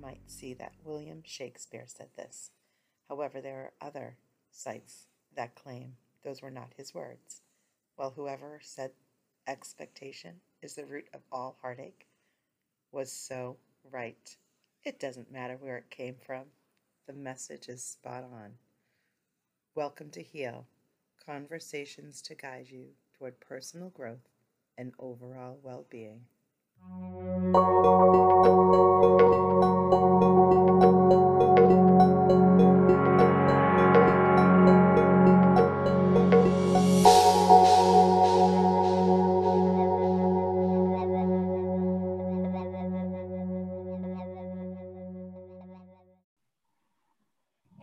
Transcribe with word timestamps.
might 0.00 0.30
see 0.30 0.54
that 0.54 0.74
William 0.84 1.22
Shakespeare 1.24 1.84
said 1.86 2.08
this. 2.16 2.50
However, 3.08 3.40
there 3.40 3.72
are 3.80 3.86
other 3.88 4.16
sites 4.50 5.06
that 5.34 5.54
claim 5.54 5.96
those 6.24 6.42
were 6.42 6.50
not 6.50 6.72
his 6.76 6.94
words. 6.94 7.42
Well, 7.96 8.12
whoever 8.14 8.60
said 8.62 8.92
expectation 9.46 10.40
is 10.62 10.74
the 10.74 10.86
root 10.86 11.08
of 11.14 11.20
all 11.32 11.56
heartache 11.60 12.06
was 12.92 13.10
so 13.10 13.56
right. 13.90 14.36
It 14.84 15.00
doesn't 15.00 15.32
matter 15.32 15.56
where 15.56 15.78
it 15.78 15.90
came 15.90 16.16
from, 16.24 16.44
the 17.06 17.12
message 17.12 17.68
is 17.68 17.82
spot 17.82 18.24
on. 18.24 18.52
Welcome 19.74 20.10
to 20.10 20.22
Heal 20.22 20.66
conversations 21.28 22.22
to 22.22 22.34
guide 22.34 22.66
you 22.70 22.86
toward 23.18 23.38
personal 23.38 23.90
growth 23.90 24.30
and 24.78 24.92
overall 24.98 25.58
well 25.62 25.84
being. 25.90 26.22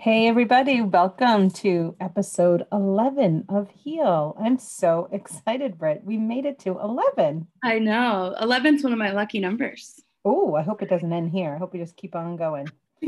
Hey, 0.05 0.27
everybody, 0.27 0.83
welcome 0.83 1.49
to 1.49 1.95
episode 1.99 2.67
11 2.71 3.45
of 3.49 3.71
Heal. 3.71 4.37
I'm 4.39 4.59
so 4.59 5.09
excited, 5.11 5.79
Britt. 5.79 6.03
We 6.03 6.15
made 6.15 6.45
it 6.45 6.59
to 6.59 6.77
11. 6.77 7.47
I 7.63 7.79
know. 7.79 8.35
11 8.39 8.75
is 8.75 8.83
one 8.83 8.93
of 8.93 8.99
my 8.99 9.13
lucky 9.13 9.39
numbers. 9.39 9.99
Oh, 10.23 10.53
I 10.53 10.61
hope 10.61 10.83
it 10.83 10.91
doesn't 10.91 11.11
end 11.11 11.31
here. 11.31 11.55
I 11.55 11.57
hope 11.57 11.73
we 11.73 11.79
just 11.79 11.97
keep 11.97 12.15
on 12.15 12.35
going. 12.35 12.67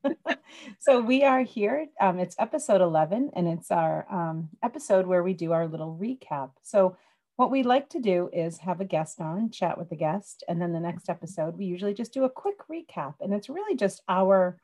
so, 0.80 1.02
we 1.02 1.22
are 1.22 1.42
here. 1.42 1.88
Um, 2.00 2.18
it's 2.18 2.36
episode 2.38 2.80
11, 2.80 3.32
and 3.36 3.46
it's 3.46 3.70
our 3.70 4.10
um, 4.10 4.48
episode 4.62 5.06
where 5.06 5.22
we 5.22 5.34
do 5.34 5.52
our 5.52 5.68
little 5.68 5.98
recap. 6.00 6.52
So, 6.62 6.96
what 7.36 7.50
we 7.50 7.62
like 7.62 7.90
to 7.90 8.00
do 8.00 8.30
is 8.32 8.56
have 8.56 8.80
a 8.80 8.86
guest 8.86 9.20
on, 9.20 9.50
chat 9.50 9.76
with 9.76 9.90
the 9.90 9.96
guest, 9.96 10.44
and 10.48 10.62
then 10.62 10.72
the 10.72 10.80
next 10.80 11.10
episode, 11.10 11.58
we 11.58 11.66
usually 11.66 11.92
just 11.92 12.14
do 12.14 12.24
a 12.24 12.30
quick 12.30 12.60
recap. 12.72 13.16
And 13.20 13.34
it's 13.34 13.50
really 13.50 13.76
just 13.76 14.00
our 14.08 14.56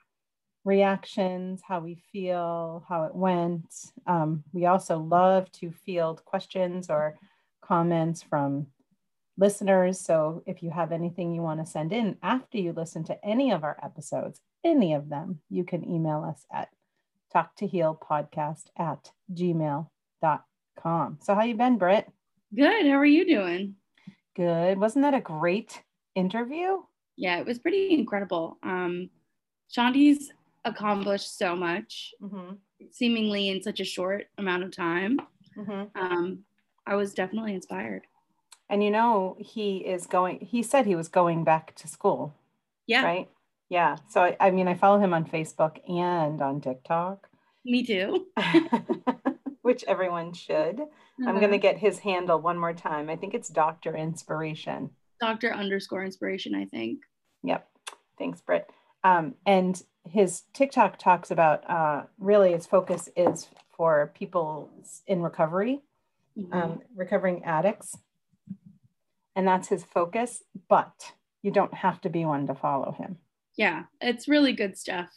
reactions, 0.65 1.63
how 1.67 1.81
we 1.81 2.03
feel, 2.13 2.85
how 2.89 3.05
it 3.05 3.15
went. 3.15 3.75
Um, 4.07 4.45
we 4.53 4.67
also 4.67 4.99
love 4.99 5.51
to 5.53 5.71
field 5.71 6.25
questions 6.25 6.91
or 6.91 7.19
comments 7.63 8.23
from 8.23 8.67
listeners. 9.39 10.01
So 10.01 10.43
if 10.47 10.63
you 10.63 10.71
have 10.71 10.93
anything 10.93 11.33
you 11.35 11.43
want 11.43 11.61
to 11.61 11.71
send 11.71 11.93
in 11.93 12.17
after 12.23 12.59
you 12.59 12.73
listen 12.73 13.05
to 13.05 13.25
any 13.25 13.53
of 13.53 13.65
our 13.65 13.79
episodes, 13.83 14.41
any 14.63 14.93
of 14.93 15.09
them, 15.09 15.41
you 15.49 15.65
can 15.65 15.89
email 15.89 16.25
us 16.25 16.45
at 16.53 16.69
talktohealpodcast 17.35 18.65
at 18.77 19.11
gmail.com. 19.33 21.19
So 21.23 21.35
how 21.35 21.43
you 21.43 21.55
been, 21.55 21.79
Britt? 21.79 22.07
Good. 22.55 22.87
How 22.87 22.99
are 22.99 23.05
you 23.05 23.25
doing? 23.25 23.77
Good. 24.37 24.79
Wasn't 24.79 25.03
that 25.03 25.15
a 25.15 25.21
great 25.21 25.83
interview? 26.15 26.79
Yeah, 27.17 27.39
it 27.39 27.47
was 27.47 27.59
pretty 27.59 27.95
incredible. 27.95 28.59
Um, 28.63 29.11
Shaundi's 29.75 30.33
accomplished 30.65 31.39
so 31.39 31.57
much, 31.57 32.15
mm-hmm. 32.23 32.55
seemingly 32.91 33.49
in 33.49 33.63
such 33.63 33.81
a 33.81 33.85
short 33.85 34.27
amount 34.39 34.65
of 34.65 34.71
time. 34.71 35.19
Mm-hmm. 35.57 35.99
Um, 36.01 36.41
I 36.87 36.95
was 36.97 37.15
definitely 37.15 37.55
inspired. 37.55 38.07
And 38.69 38.85
you 38.85 38.91
know, 38.91 39.37
he 39.39 39.79
is 39.79 40.07
going, 40.07 40.41
he 40.41 40.63
said 40.63 40.87
he 40.87 40.95
was 40.95 41.09
going 41.09 41.45
back 41.45 41.75
to 41.77 41.89
school. 41.89 42.35
Yeah. 42.87 43.05
Right? 43.05 43.29
Yeah. 43.69 43.97
So, 44.09 44.23
I, 44.23 44.37
I 44.41 44.51
mean, 44.51 44.69
I 44.69 44.75
follow 44.75 44.99
him 44.99 45.15
on 45.15 45.25
Facebook 45.25 45.79
and 45.89 46.41
on 46.41 46.61
TikTok. 46.61 47.29
Me 47.65 47.85
too. 47.85 48.27
Which 49.63 49.85
everyone 49.85 50.33
should. 50.33 50.81
Uh-huh. 50.81 51.29
I'm 51.29 51.39
going 51.39 51.53
to 51.53 51.59
get 51.59 51.79
his 51.79 51.99
handle 51.99 52.41
one 52.41 52.59
more 52.59 52.73
time. 52.73 53.11
I 53.11 53.17
think 53.17 53.35
it's 53.35 53.49
Dr. 53.49 53.97
Inspiration. 53.97 54.91
Dr. 55.21 55.53
underscore 55.53 56.05
inspiration, 56.05 56.55
I 56.55 56.65
think. 56.65 57.01
Yep. 57.43 57.69
Thanks, 58.19 58.41
Britt. 58.41 58.69
Um, 59.05 59.35
and 59.47 59.81
his 60.11 60.43
TikTok 60.53 60.99
talks 60.99 61.31
about 61.31 61.69
uh, 61.69 62.03
really 62.19 62.53
his 62.53 62.67
focus 62.67 63.09
is 63.17 63.49
for 63.77 64.13
people 64.15 64.71
in 65.07 65.23
recovery, 65.23 65.81
mm-hmm. 66.37 66.53
um, 66.53 66.83
recovering 66.95 67.45
addicts. 67.45 67.97
And 69.37 69.47
that's 69.47 69.69
his 69.69 69.85
focus, 69.85 70.43
but 70.69 71.13
you 71.43 71.51
don't 71.51 71.73
have 71.73 72.01
to 72.03 72.11
be 72.11 72.25
one 72.25 72.47
to 72.49 72.55
follow 72.55 72.93
him. 72.93 73.19
Yeah, 73.57 73.85
it's 74.01 74.29
really 74.29 74.53
good 74.53 74.77
stuff, 74.77 75.09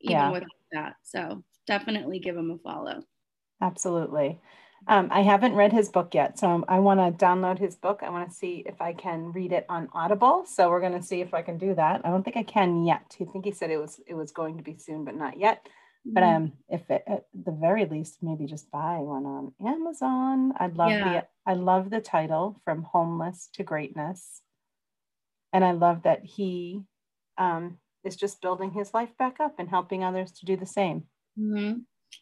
even 0.00 0.16
yeah. 0.16 0.30
without 0.30 0.48
that. 0.72 0.96
So 1.02 1.44
definitely 1.66 2.18
give 2.18 2.36
him 2.36 2.50
a 2.50 2.58
follow. 2.58 3.02
Absolutely. 3.60 4.40
Um, 4.86 5.08
I 5.10 5.22
haven't 5.22 5.54
read 5.54 5.72
his 5.72 5.88
book 5.88 6.14
yet, 6.14 6.38
so 6.38 6.64
I 6.68 6.78
want 6.78 7.00
to 7.00 7.24
download 7.24 7.58
his 7.58 7.74
book. 7.74 8.00
I 8.02 8.10
want 8.10 8.28
to 8.28 8.34
see 8.34 8.62
if 8.66 8.80
I 8.80 8.92
can 8.92 9.32
read 9.32 9.52
it 9.52 9.64
on 9.68 9.88
Audible. 9.92 10.44
So 10.46 10.68
we're 10.68 10.80
going 10.80 10.92
to 10.92 11.02
see 11.02 11.20
if 11.20 11.32
I 11.32 11.42
can 11.42 11.56
do 11.56 11.74
that. 11.74 12.02
I 12.04 12.10
don't 12.10 12.22
think 12.22 12.36
I 12.36 12.42
can 12.42 12.84
yet. 12.84 13.16
I 13.20 13.24
think 13.24 13.44
he 13.44 13.52
said 13.52 13.70
it 13.70 13.78
was 13.78 14.00
it 14.06 14.14
was 14.14 14.32
going 14.32 14.58
to 14.58 14.62
be 14.62 14.76
soon, 14.76 15.04
but 15.04 15.14
not 15.14 15.38
yet. 15.38 15.66
Mm-hmm. 16.06 16.14
But 16.14 16.22
um, 16.22 16.52
if 16.68 16.90
it, 16.90 17.04
at 17.06 17.24
the 17.32 17.52
very 17.52 17.86
least, 17.86 18.18
maybe 18.22 18.44
just 18.46 18.70
buy 18.70 18.96
one 18.98 19.24
on 19.24 19.52
Amazon. 19.66 20.52
I'd 20.58 20.76
love 20.76 20.90
yeah. 20.90 21.12
the 21.12 21.26
I 21.46 21.54
love 21.54 21.88
the 21.88 22.00
title 22.00 22.60
from 22.64 22.82
homeless 22.82 23.48
to 23.54 23.62
greatness, 23.62 24.42
and 25.52 25.64
I 25.64 25.72
love 25.72 26.02
that 26.02 26.24
he 26.24 26.82
um, 27.38 27.78
is 28.04 28.16
just 28.16 28.42
building 28.42 28.70
his 28.70 28.92
life 28.92 29.16
back 29.18 29.40
up 29.40 29.54
and 29.58 29.68
helping 29.68 30.04
others 30.04 30.32
to 30.32 30.46
do 30.46 30.56
the 30.56 30.66
same. 30.66 31.04
Mm-hmm. 31.38 31.78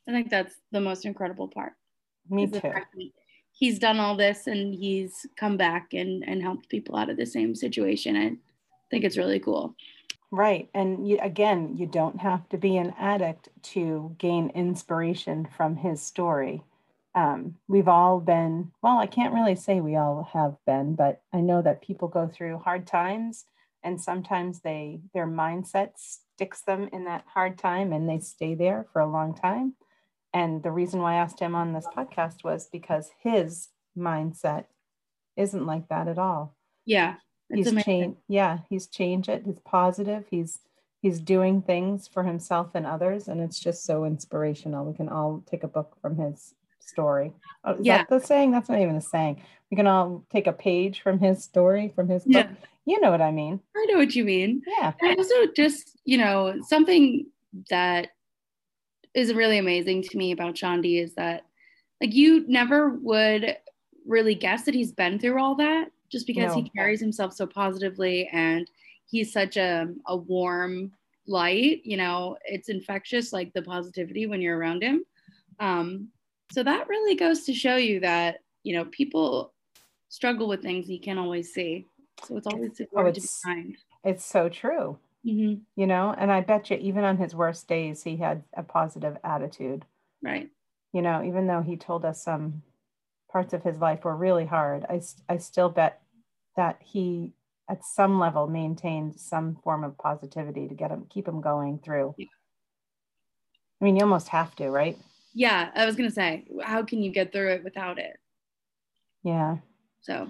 I 0.08 0.12
think 0.12 0.30
that's 0.30 0.54
the 0.70 0.80
most 0.80 1.04
incredible 1.04 1.48
part. 1.48 1.72
Me 2.28 2.46
too. 2.46 2.72
He's 3.52 3.78
done 3.78 3.98
all 3.98 4.16
this 4.16 4.46
and 4.46 4.74
he's 4.74 5.26
come 5.36 5.56
back 5.56 5.92
and, 5.92 6.26
and 6.26 6.42
helped 6.42 6.68
people 6.68 6.96
out 6.96 7.10
of 7.10 7.16
the 7.16 7.26
same 7.26 7.54
situation. 7.54 8.16
I 8.16 8.36
think 8.90 9.04
it's 9.04 9.18
really 9.18 9.38
cool. 9.38 9.76
Right. 10.30 10.70
And 10.74 11.06
you, 11.06 11.18
again, 11.20 11.76
you 11.76 11.86
don't 11.86 12.18
have 12.20 12.48
to 12.48 12.58
be 12.58 12.78
an 12.78 12.94
addict 12.98 13.50
to 13.74 14.16
gain 14.18 14.50
inspiration 14.54 15.46
from 15.56 15.76
his 15.76 16.02
story. 16.02 16.62
Um, 17.14 17.56
we've 17.68 17.88
all 17.88 18.18
been, 18.18 18.72
well, 18.82 18.98
I 18.98 19.06
can't 19.06 19.34
really 19.34 19.54
say 19.54 19.80
we 19.80 19.96
all 19.96 20.26
have 20.32 20.56
been, 20.66 20.94
but 20.94 21.20
I 21.34 21.42
know 21.42 21.60
that 21.60 21.82
people 21.82 22.08
go 22.08 22.26
through 22.26 22.58
hard 22.58 22.86
times 22.86 23.44
and 23.84 24.00
sometimes 24.00 24.60
they 24.60 25.00
their 25.12 25.26
mindset 25.26 25.90
sticks 25.96 26.62
them 26.62 26.88
in 26.92 27.04
that 27.04 27.24
hard 27.26 27.58
time 27.58 27.92
and 27.92 28.08
they 28.08 28.18
stay 28.18 28.54
there 28.54 28.86
for 28.92 29.00
a 29.00 29.10
long 29.10 29.34
time 29.34 29.74
and 30.34 30.62
the 30.62 30.70
reason 30.70 31.00
why 31.00 31.14
I 31.14 31.16
asked 31.16 31.40
him 31.40 31.54
on 31.54 31.72
this 31.72 31.86
podcast 31.94 32.44
was 32.44 32.68
because 32.70 33.10
his 33.18 33.68
mindset 33.96 34.64
isn't 35.36 35.66
like 35.66 35.88
that 35.88 36.08
at 36.08 36.18
all. 36.18 36.56
Yeah. 36.84 37.16
He's 37.52 37.72
changed. 37.84 38.18
Yeah. 38.28 38.58
He's 38.70 38.86
changed 38.86 39.28
it. 39.28 39.42
He's 39.44 39.58
positive. 39.64 40.24
He's, 40.30 40.60
he's 41.02 41.20
doing 41.20 41.60
things 41.60 42.08
for 42.08 42.22
himself 42.22 42.70
and 42.74 42.86
others. 42.86 43.28
And 43.28 43.40
it's 43.40 43.60
just 43.60 43.84
so 43.84 44.04
inspirational. 44.04 44.86
We 44.86 44.96
can 44.96 45.08
all 45.08 45.42
take 45.50 45.64
a 45.64 45.68
book 45.68 45.96
from 46.00 46.16
his 46.16 46.54
story. 46.80 47.32
Oh, 47.64 47.76
yeah. 47.80 47.98
that 47.98 48.08
the 48.08 48.20
saying? 48.20 48.52
That's 48.52 48.70
not 48.70 48.80
even 48.80 48.96
a 48.96 49.02
saying. 49.02 49.42
We 49.70 49.76
can 49.76 49.86
all 49.86 50.24
take 50.30 50.46
a 50.46 50.52
page 50.52 51.02
from 51.02 51.18
his 51.18 51.44
story, 51.44 51.92
from 51.94 52.08
his 52.08 52.24
book. 52.24 52.46
Yeah. 52.48 52.66
You 52.84 53.00
know 53.00 53.10
what 53.10 53.22
I 53.22 53.30
mean. 53.30 53.60
I 53.76 53.86
know 53.90 53.98
what 53.98 54.14
you 54.14 54.24
mean. 54.24 54.62
Yeah. 54.66 54.92
And 55.00 55.18
also 55.18 55.34
just, 55.54 55.96
you 56.04 56.18
know, 56.18 56.54
something 56.66 57.26
that 57.70 58.08
is 59.14 59.34
really 59.34 59.58
amazing 59.58 60.02
to 60.02 60.16
me 60.16 60.32
about 60.32 60.54
Shaundi 60.54 61.02
is 61.02 61.14
that 61.14 61.44
like 62.00 62.14
you 62.14 62.44
never 62.48 62.90
would 62.90 63.56
really 64.06 64.34
guess 64.34 64.64
that 64.64 64.74
he's 64.74 64.92
been 64.92 65.18
through 65.18 65.40
all 65.40 65.54
that 65.56 65.90
just 66.10 66.26
because 66.26 66.54
no. 66.54 66.62
he 66.62 66.70
carries 66.70 67.00
himself 67.00 67.32
so 67.32 67.46
positively 67.46 68.28
and 68.32 68.68
he's 69.06 69.32
such 69.32 69.56
a, 69.56 69.88
a 70.06 70.16
warm 70.16 70.92
light 71.28 71.80
you 71.84 71.96
know 71.96 72.36
it's 72.44 72.68
infectious 72.68 73.32
like 73.32 73.52
the 73.52 73.62
positivity 73.62 74.26
when 74.26 74.40
you're 74.40 74.58
around 74.58 74.82
him. 74.82 75.04
Um, 75.60 76.08
so 76.50 76.62
that 76.62 76.88
really 76.88 77.14
goes 77.14 77.44
to 77.44 77.54
show 77.54 77.76
you 77.76 78.00
that 78.00 78.40
you 78.62 78.74
know 78.74 78.86
people 78.86 79.52
struggle 80.08 80.48
with 80.48 80.62
things 80.62 80.88
you 80.88 81.00
can't 81.00 81.18
always 81.18 81.52
see. 81.52 81.86
So 82.26 82.36
it's 82.36 82.46
always 82.46 82.78
important 82.80 83.16
oh, 83.16 83.18
it's, 83.18 83.40
to 83.42 83.48
be 83.48 83.54
kind. 83.54 83.76
it's 84.04 84.24
so 84.24 84.48
true 84.48 84.98
Mm-hmm. 85.26 85.62
You 85.76 85.86
know, 85.86 86.14
and 86.16 86.32
I 86.32 86.40
bet 86.40 86.70
you 86.70 86.76
even 86.78 87.04
on 87.04 87.16
his 87.16 87.34
worst 87.34 87.68
days, 87.68 88.02
he 88.02 88.16
had 88.16 88.42
a 88.56 88.62
positive 88.62 89.16
attitude. 89.22 89.84
Right. 90.22 90.50
You 90.92 91.02
know, 91.02 91.22
even 91.24 91.46
though 91.46 91.62
he 91.62 91.76
told 91.76 92.04
us 92.04 92.22
some 92.22 92.62
parts 93.30 93.52
of 93.52 93.62
his 93.62 93.78
life 93.78 94.04
were 94.04 94.16
really 94.16 94.46
hard, 94.46 94.84
I, 94.88 95.00
I 95.28 95.38
still 95.38 95.68
bet 95.68 96.00
that 96.56 96.78
he 96.80 97.32
at 97.70 97.84
some 97.84 98.18
level 98.18 98.46
maintained 98.46 99.18
some 99.18 99.56
form 99.62 99.84
of 99.84 99.96
positivity 99.96 100.68
to 100.68 100.74
get 100.74 100.90
him, 100.90 101.06
keep 101.08 101.26
him 101.26 101.40
going 101.40 101.78
through. 101.78 102.14
Yeah. 102.18 102.26
I 103.80 103.84
mean, 103.84 103.96
you 103.96 104.02
almost 104.02 104.28
have 104.28 104.54
to, 104.56 104.70
right? 104.70 104.98
Yeah. 105.34 105.70
I 105.74 105.86
was 105.86 105.96
going 105.96 106.08
to 106.08 106.14
say, 106.14 106.44
how 106.62 106.82
can 106.82 107.02
you 107.02 107.10
get 107.10 107.32
through 107.32 107.52
it 107.52 107.64
without 107.64 107.98
it? 107.98 108.18
Yeah. 109.22 109.58
So 110.02 110.28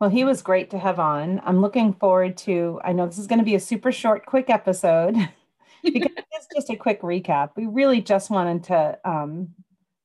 Well, 0.00 0.10
he 0.10 0.24
was 0.24 0.42
great 0.42 0.70
to 0.70 0.78
have 0.78 0.98
on. 0.98 1.40
I'm 1.44 1.60
looking 1.60 1.94
forward 1.94 2.36
to, 2.38 2.80
I 2.84 2.92
know 2.92 3.06
this 3.06 3.18
is 3.18 3.26
going 3.26 3.38
to 3.38 3.44
be 3.44 3.54
a 3.54 3.60
super 3.60 3.90
short, 3.90 4.26
quick 4.26 4.50
episode 4.50 5.14
because 5.82 6.10
it's 6.32 6.48
just 6.54 6.70
a 6.70 6.76
quick 6.76 7.00
recap. 7.00 7.50
We 7.56 7.66
really 7.66 8.02
just 8.02 8.30
wanted 8.30 8.64
to 8.64 8.98
um, 9.04 9.48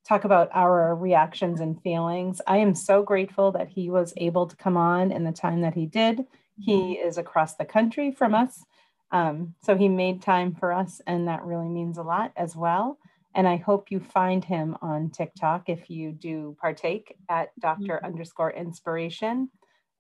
talk 0.08 0.24
about 0.24 0.50
our 0.54 0.96
reactions 0.96 1.60
and 1.60 1.82
feelings. 1.82 2.40
I 2.48 2.58
am 2.58 2.74
so 2.74 3.04
grateful 3.04 3.52
that 3.52 3.68
he 3.68 3.90
was 3.90 4.14
able 4.16 4.48
to 4.48 4.56
come 4.56 4.78
on 4.78 5.12
in 5.12 5.26
the 5.26 5.32
time 5.34 5.62
that 5.62 5.74
he 5.74 5.86
did. 5.86 6.26
He 6.58 6.94
is 6.94 7.18
across 7.18 7.56
the 7.56 7.66
country 7.66 8.12
from 8.12 8.34
us. 8.36 8.64
Um, 9.12 9.56
so 9.62 9.76
he 9.76 9.90
made 9.90 10.22
time 10.22 10.56
for 10.56 10.72
us, 10.72 11.02
and 11.06 11.28
that 11.28 11.44
really 11.44 11.68
means 11.68 11.98
a 11.98 12.04
lot 12.04 12.32
as 12.38 12.56
well. 12.56 12.98
And 13.36 13.48
I 13.48 13.58
hope 13.58 13.92
you 13.92 14.00
find 14.00 14.44
him 14.46 14.78
on 14.82 15.10
TikTok 15.10 15.68
if 15.70 15.90
you 15.90 16.12
do 16.12 16.56
partake 16.62 17.16
at 17.30 17.50
Dr. 17.60 18.00
Mhm. 18.02 18.04
underscore 18.06 18.52
inspiration, 18.52 19.50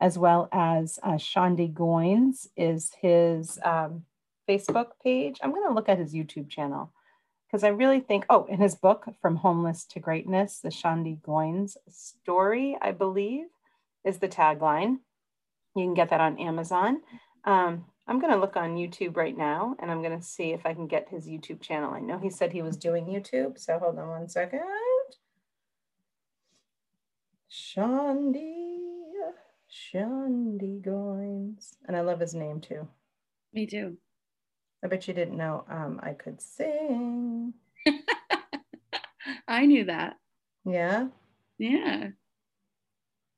as 0.02 0.18
well 0.18 0.50
as 0.52 0.98
uh, 1.04 1.12
Shaundi 1.12 1.72
Goins 1.72 2.48
is 2.58 2.92
his 3.00 3.60
um, 3.64 4.04
Facebook 4.50 4.88
page. 5.04 5.38
I'm 5.42 5.52
going 5.52 5.68
to 5.68 5.74
look 5.74 5.88
at 5.88 6.00
his 6.00 6.14
YouTube 6.14 6.50
channel 6.50 6.92
because 7.48 7.64
I 7.64 7.68
really 7.68 8.00
think, 8.00 8.26
oh, 8.28 8.46
in 8.46 8.60
his 8.60 8.74
book, 8.74 9.06
From 9.22 9.36
Homeless 9.36 9.86
to 9.86 10.00
Greatness, 10.00 10.60
the 10.60 10.70
Shaundi 10.70 11.22
Goins 11.22 11.78
story, 11.88 12.76
I 12.82 12.94
believe, 12.94 13.46
is 14.04 14.18
the 14.18 14.28
tagline. 14.28 14.98
You 15.76 15.86
can 15.86 15.94
get 15.94 16.10
that 16.10 16.20
on 16.20 16.40
Amazon. 16.40 17.02
Um, 17.46 17.86
I'm 18.08 18.20
going 18.20 18.34
to 18.34 18.40
look 18.40 18.56
on 18.56 18.78
YouTube 18.78 19.16
right 19.16 19.38
now 19.38 19.76
and 19.80 19.92
I'm 19.92 20.02
going 20.02 20.18
to 20.18 20.26
see 20.26 20.52
if 20.52 20.66
I 20.66 20.74
can 20.74 20.88
get 20.88 21.10
his 21.10 21.28
YouTube 21.28 21.62
channel. 21.62 21.94
I 21.94 22.00
know 22.00 22.18
he 22.18 22.32
said 22.32 22.52
he 22.52 22.64
was 22.64 22.76
doing 22.76 23.06
YouTube, 23.06 23.60
so 23.60 23.78
hold 23.78 24.00
on 24.00 24.08
one 24.10 24.28
second. 24.28 24.62
Shaundi, 27.52 28.61
Shaundi 29.72 30.82
Goins. 30.82 31.76
And 31.88 31.96
I 31.96 32.02
love 32.02 32.20
his 32.20 32.34
name 32.36 32.60
too. 32.62 32.88
Me 33.54 33.66
too. 33.66 33.98
I 34.84 34.88
bet 34.88 35.08
you 35.08 35.14
didn't 35.14 35.38
know 35.38 35.64
um, 35.70 36.00
I 36.02 36.14
could 36.14 36.42
sing. 36.42 37.54
I 39.48 39.66
knew 39.66 39.86
that. 39.86 40.18
Yeah. 40.66 41.08
Yeah. 41.58 42.10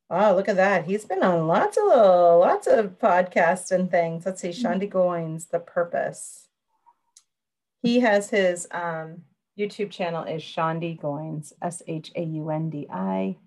Oh, 0.09 0.35
look 0.35 0.47
at 0.47 0.57
that. 0.57 0.85
He's 0.85 1.05
been 1.05 1.23
on 1.23 1.47
lots 1.47 1.77
of 1.77 1.83
little, 1.85 2.39
lots 2.39 2.67
of 2.67 2.99
podcasts 2.99 3.71
and 3.71 3.89
things. 3.89 4.25
Let's 4.25 4.41
see, 4.41 4.49
Mhm. 4.49 4.61
Shaundi 4.63 4.91
Goins, 4.91 5.49
The 5.49 5.59
Purpose. 5.59 6.47
He 7.81 7.99
has 8.01 8.29
his 8.29 8.67
um, 8.71 9.23
YouTube 9.59 9.91
channel 9.91 10.23
is 10.23 10.41
Shaundi 10.41 10.99
Goins, 10.99 11.51
S-H-A-U-N-D-I 11.61 12.89
G-O-I-N-S. 12.89 12.89
I 12.89 13.37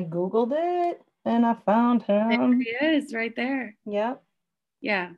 Googled 0.00 0.52
it 0.52 1.00
and 1.24 1.44
I 1.44 1.54
found 1.54 2.04
There 2.06 2.30
him. 2.30 2.60
he 2.60 2.70
is 2.70 3.12
right 3.14 3.34
there. 3.36 3.76
Yep. 3.86 4.22
Yeah. 4.80 5.10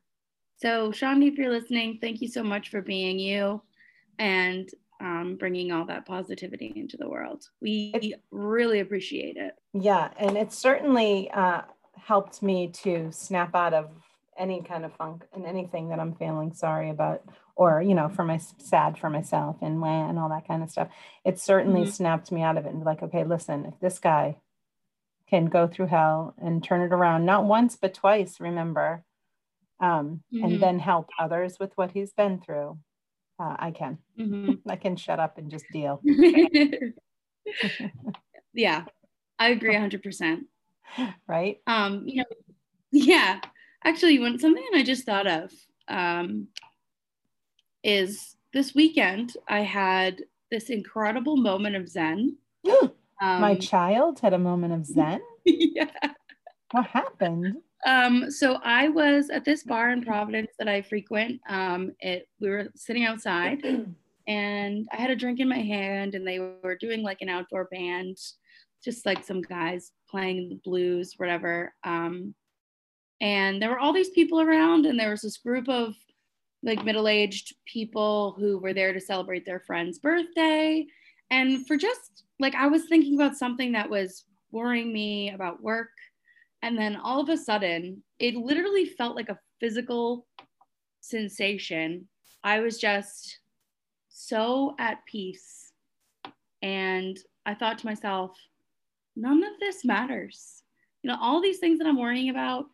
So, 0.56 0.90
Shaundi, 0.90 1.28
if 1.28 1.38
you're 1.38 1.50
listening, 1.52 1.98
thank 2.00 2.20
you 2.20 2.28
so 2.28 2.42
much 2.42 2.68
for 2.68 2.82
being 2.82 3.18
you 3.18 3.62
and 4.18 4.68
um, 5.00 5.36
bringing 5.38 5.72
all 5.72 5.86
that 5.86 6.04
positivity 6.06 6.72
into 6.76 6.96
the 6.98 7.08
world. 7.08 7.44
We 7.62 8.14
really 8.30 8.80
appreciate 8.80 9.36
it. 9.36 9.54
Yeah, 9.72 10.10
and 10.18 10.36
it 10.36 10.52
certainly 10.52 11.30
uh, 11.30 11.62
helped 11.96 12.42
me 12.42 12.68
to 12.82 13.10
snap 13.10 13.54
out 13.54 13.72
of 13.72 13.90
any 14.38 14.62
kind 14.62 14.84
of 14.84 14.94
funk 14.96 15.24
and 15.32 15.44
anything 15.46 15.88
that 15.90 16.00
I'm 16.00 16.14
feeling 16.14 16.52
sorry 16.52 16.90
about, 16.90 17.22
or 17.56 17.82
you 17.82 17.94
know, 17.94 18.08
for 18.08 18.24
my 18.24 18.38
sad 18.58 18.98
for 18.98 19.10
myself 19.10 19.56
and 19.62 19.80
when 19.80 19.92
and 20.08 20.18
all 20.18 20.28
that 20.30 20.46
kind 20.48 20.62
of 20.62 20.70
stuff. 20.70 20.88
It 21.24 21.38
certainly 21.38 21.82
Mhm. 21.82 21.88
snapped 21.88 22.32
me 22.32 22.42
out 22.42 22.56
of 22.56 22.66
it 22.66 22.72
and 22.72 22.84
like, 22.84 23.02
okay, 23.02 23.24
listen, 23.24 23.66
if 23.66 23.78
this 23.80 23.98
guy 23.98 24.36
can 25.28 25.46
go 25.46 25.66
through 25.68 25.86
hell 25.86 26.34
and 26.38 26.62
turn 26.64 26.82
it 26.82 26.92
around, 26.94 27.24
not 27.26 27.44
once 27.44 27.76
but 27.76 27.94
twice, 27.94 28.40
remember, 28.40 29.04
um, 29.80 30.22
Mhm. 30.32 30.44
and 30.44 30.60
then 30.62 30.78
help 30.80 31.08
others 31.18 31.58
with 31.60 31.72
what 31.76 31.92
he's 31.92 32.12
been 32.12 32.40
through, 32.40 32.78
uh, 33.40 33.56
I 33.58 33.70
can. 33.72 33.98
Mhm. 34.18 34.62
I 34.68 34.76
can 34.76 34.96
shut 34.96 35.20
up 35.20 35.38
and 35.38 35.50
just 35.50 35.70
deal. 35.70 36.02
yeah, 38.54 38.84
I 39.38 39.48
agree 39.50 39.72
100%. 39.74 40.46
right? 41.28 41.58
Um, 41.66 42.04
you 42.06 42.16
know, 42.16 42.24
yeah, 42.92 43.40
actually, 43.84 44.18
when 44.18 44.38
something 44.38 44.64
I 44.74 44.82
just 44.82 45.04
thought 45.04 45.26
of 45.26 45.52
um, 45.88 46.48
is 47.82 48.36
this 48.52 48.74
weekend 48.74 49.34
I 49.48 49.60
had 49.60 50.22
this 50.50 50.70
incredible 50.70 51.36
moment 51.36 51.76
of 51.76 51.88
Zen. 51.88 52.36
Um, 53.20 53.40
My 53.40 53.54
child 53.54 54.18
had 54.20 54.32
a 54.32 54.38
moment 54.38 54.72
of 54.72 54.86
zen. 54.86 55.20
yeah. 55.44 55.90
What 56.70 56.86
happened? 56.86 57.56
Um, 57.86 58.30
so 58.30 58.58
I 58.62 58.88
was 58.88 59.30
at 59.30 59.44
this 59.44 59.62
bar 59.62 59.90
in 59.90 60.02
Providence 60.02 60.52
that 60.58 60.68
I 60.68 60.82
frequent. 60.82 61.40
Um, 61.48 61.92
it 62.00 62.28
we 62.40 62.48
were 62.48 62.68
sitting 62.76 63.04
outside 63.04 63.62
and 64.26 64.88
I 64.92 64.96
had 64.96 65.10
a 65.10 65.16
drink 65.16 65.40
in 65.40 65.48
my 65.48 65.60
hand 65.60 66.14
and 66.14 66.26
they 66.26 66.38
were 66.38 66.76
doing 66.80 67.02
like 67.02 67.20
an 67.20 67.28
outdoor 67.28 67.66
band, 67.66 68.16
just 68.82 69.04
like 69.04 69.24
some 69.24 69.42
guys 69.42 69.92
playing 70.08 70.48
the 70.48 70.60
blues, 70.64 71.14
whatever. 71.16 71.74
Um, 71.84 72.34
and 73.20 73.60
there 73.60 73.70
were 73.70 73.78
all 73.78 73.92
these 73.92 74.10
people 74.10 74.40
around 74.40 74.86
and 74.86 74.98
there 74.98 75.10
was 75.10 75.22
this 75.22 75.36
group 75.36 75.68
of 75.68 75.94
like 76.62 76.84
middle-aged 76.84 77.54
people 77.66 78.34
who 78.38 78.58
were 78.58 78.74
there 78.74 78.92
to 78.92 79.00
celebrate 79.00 79.46
their 79.46 79.60
friend's 79.60 79.98
birthday. 79.98 80.86
And 81.30 81.66
for 81.66 81.76
just 81.76 82.24
like 82.38 82.54
I 82.54 82.66
was 82.66 82.84
thinking 82.84 83.14
about 83.14 83.36
something 83.36 83.72
that 83.72 83.88
was 83.88 84.24
worrying 84.52 84.92
me 84.92 85.30
about 85.30 85.62
work 85.62 85.90
and 86.62 86.78
then 86.78 86.96
all 86.96 87.20
of 87.20 87.28
a 87.28 87.36
sudden, 87.36 88.02
it 88.18 88.34
literally 88.34 88.84
felt 88.84 89.16
like 89.16 89.30
a 89.30 89.38
physical 89.60 90.26
sensation. 91.00 92.06
I 92.44 92.60
was 92.60 92.78
just 92.78 93.38
so 94.08 94.74
at 94.78 95.04
peace. 95.06 95.72
And 96.62 97.18
I 97.46 97.54
thought 97.54 97.78
to 97.78 97.86
myself, 97.86 98.36
none 99.16 99.42
of 99.42 99.58
this 99.58 99.84
matters. 99.84 100.62
You 101.02 101.08
know, 101.08 101.18
all 101.20 101.40
these 101.40 101.58
things 101.58 101.78
that 101.78 101.86
I'm 101.86 101.98
worrying 101.98 102.28
about 102.28 102.66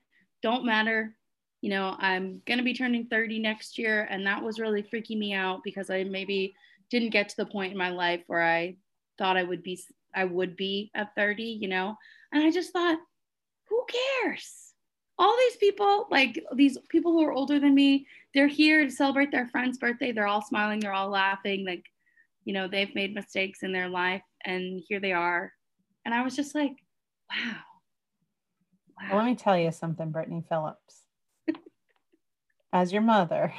don't 0.42 0.64
matter. 0.64 1.14
You 1.60 1.70
know, 1.70 1.96
I'm 1.98 2.42
going 2.46 2.58
to 2.58 2.64
be 2.64 2.74
turning 2.74 3.06
30 3.06 3.38
next 3.40 3.78
year. 3.78 4.06
And 4.10 4.26
that 4.26 4.42
was 4.42 4.60
really 4.60 4.82
freaking 4.82 5.18
me 5.18 5.32
out 5.32 5.60
because 5.64 5.90
I 5.90 6.04
maybe 6.04 6.54
didn't 6.90 7.10
get 7.10 7.28
to 7.30 7.36
the 7.36 7.46
point 7.46 7.72
in 7.72 7.78
my 7.78 7.90
life 7.90 8.22
where 8.26 8.42
I 8.42 8.76
thought 9.18 9.36
I 9.36 9.42
would 9.42 9.62
be 9.62 9.80
I 10.14 10.24
would 10.24 10.56
be 10.56 10.90
at 10.94 11.14
30, 11.14 11.42
you 11.42 11.68
know. 11.68 11.94
And 12.32 12.42
I 12.42 12.50
just 12.50 12.72
thought, 12.72 12.98
who 13.68 13.84
cares? 14.22 14.72
All 15.18 15.36
these 15.36 15.56
people, 15.56 16.06
like 16.10 16.42
these 16.54 16.78
people 16.88 17.12
who 17.12 17.22
are 17.24 17.32
older 17.32 17.58
than 17.58 17.74
me, 17.74 18.06
they're 18.34 18.48
here 18.48 18.84
to 18.84 18.90
celebrate 18.90 19.30
their 19.30 19.48
friend's 19.48 19.78
birthday. 19.78 20.12
They're 20.12 20.26
all 20.26 20.42
smiling, 20.42 20.80
they're 20.80 20.92
all 20.92 21.10
laughing. 21.10 21.66
Like, 21.66 21.84
you 22.44 22.52
know, 22.52 22.68
they've 22.68 22.94
made 22.94 23.14
mistakes 23.14 23.62
in 23.62 23.72
their 23.72 23.88
life 23.88 24.22
and 24.44 24.82
here 24.88 25.00
they 25.00 25.12
are. 25.12 25.52
And 26.04 26.14
I 26.14 26.22
was 26.22 26.36
just 26.36 26.54
like, 26.54 26.72
wow. 27.30 27.60
Well, 29.08 29.18
let 29.18 29.26
me 29.26 29.34
tell 29.34 29.58
you 29.58 29.70
something, 29.72 30.10
Brittany 30.10 30.42
Phillips. 30.48 31.02
As 32.72 32.92
your 32.92 33.02
mother, 33.02 33.52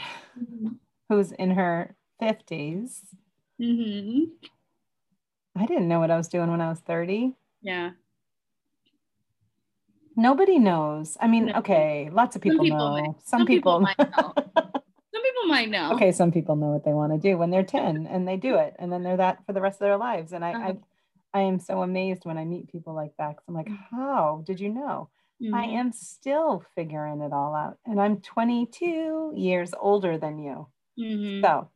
who's 1.10 1.32
in 1.32 1.51
her 1.51 1.96
50s, 2.22 3.01
hmm 3.60 4.24
I 5.60 5.65
didn't 5.65 5.88
know 5.88 6.00
what 6.00 6.12
I 6.12 6.17
was 6.17 6.27
doing 6.27 6.51
when 6.51 6.62
I 6.62 6.70
was 6.70 6.79
30. 6.82 7.34
Yeah. 7.63 7.91
Nobody 10.15 10.60
knows. 10.60 11.17
I 11.20 11.27
mean, 11.27 11.48
No. 11.48 11.53
okay, 11.56 12.10
lots 12.12 12.36
of 12.36 12.41
people, 12.44 12.63
people 12.65 12.77
know. 12.77 12.91
might- 13.01 13.22
some, 13.24 13.39
some 13.39 13.46
people, 13.48 13.79
people 13.79 13.79
might 13.82 14.00
know. 14.00 14.34
Some 15.13 15.24
people 15.24 15.46
might 15.48 15.70
know. 15.70 15.94
okay, 15.94 16.12
some 16.12 16.32
people 16.32 16.56
know 16.56 16.67
what 16.67 16.84
they 16.86 16.94
want 16.94 17.12
to 17.12 17.17
do 17.17 17.38
when 17.39 17.50
they're 17.50 17.63
10 17.63 18.06
and 18.08 18.27
they 18.27 18.38
do 18.38 18.56
it 18.56 18.75
and 18.77 18.91
then 18.91 19.01
they're 19.01 19.17
that 19.17 19.44
for 19.48 19.53
the 19.53 19.62
rest 19.62 19.77
of 19.77 19.86
their 19.86 19.98
lives. 19.98 20.32
And 20.32 20.46
I, 20.46 20.51
Uh-huh. 20.53 20.74
I, 21.34 21.39
I 21.39 21.41
am 21.44 21.60
so 21.60 21.82
amazed 21.82 22.24
when 22.25 22.38
I 22.38 22.46
meet 22.46 22.67
people 22.72 22.94
like 22.94 23.15
that. 23.17 23.38
I'm 23.48 23.56
like, 23.56 23.70
how 23.89 24.44
did 24.46 24.60
you 24.60 24.70
know? 24.70 25.10
I 25.53 25.65
Mhm. 25.65 25.67
am 25.67 25.91
still 25.94 26.63
figuring 26.75 27.22
it 27.22 27.34
all 27.34 27.56
out. 27.56 27.79
And 27.86 28.01
I'm 28.01 28.22
22 28.22 29.34
years 29.36 29.74
older 29.79 30.17
than 30.17 30.39
you. 30.39 30.67
Mhm. 30.98 31.46
So 31.46 31.70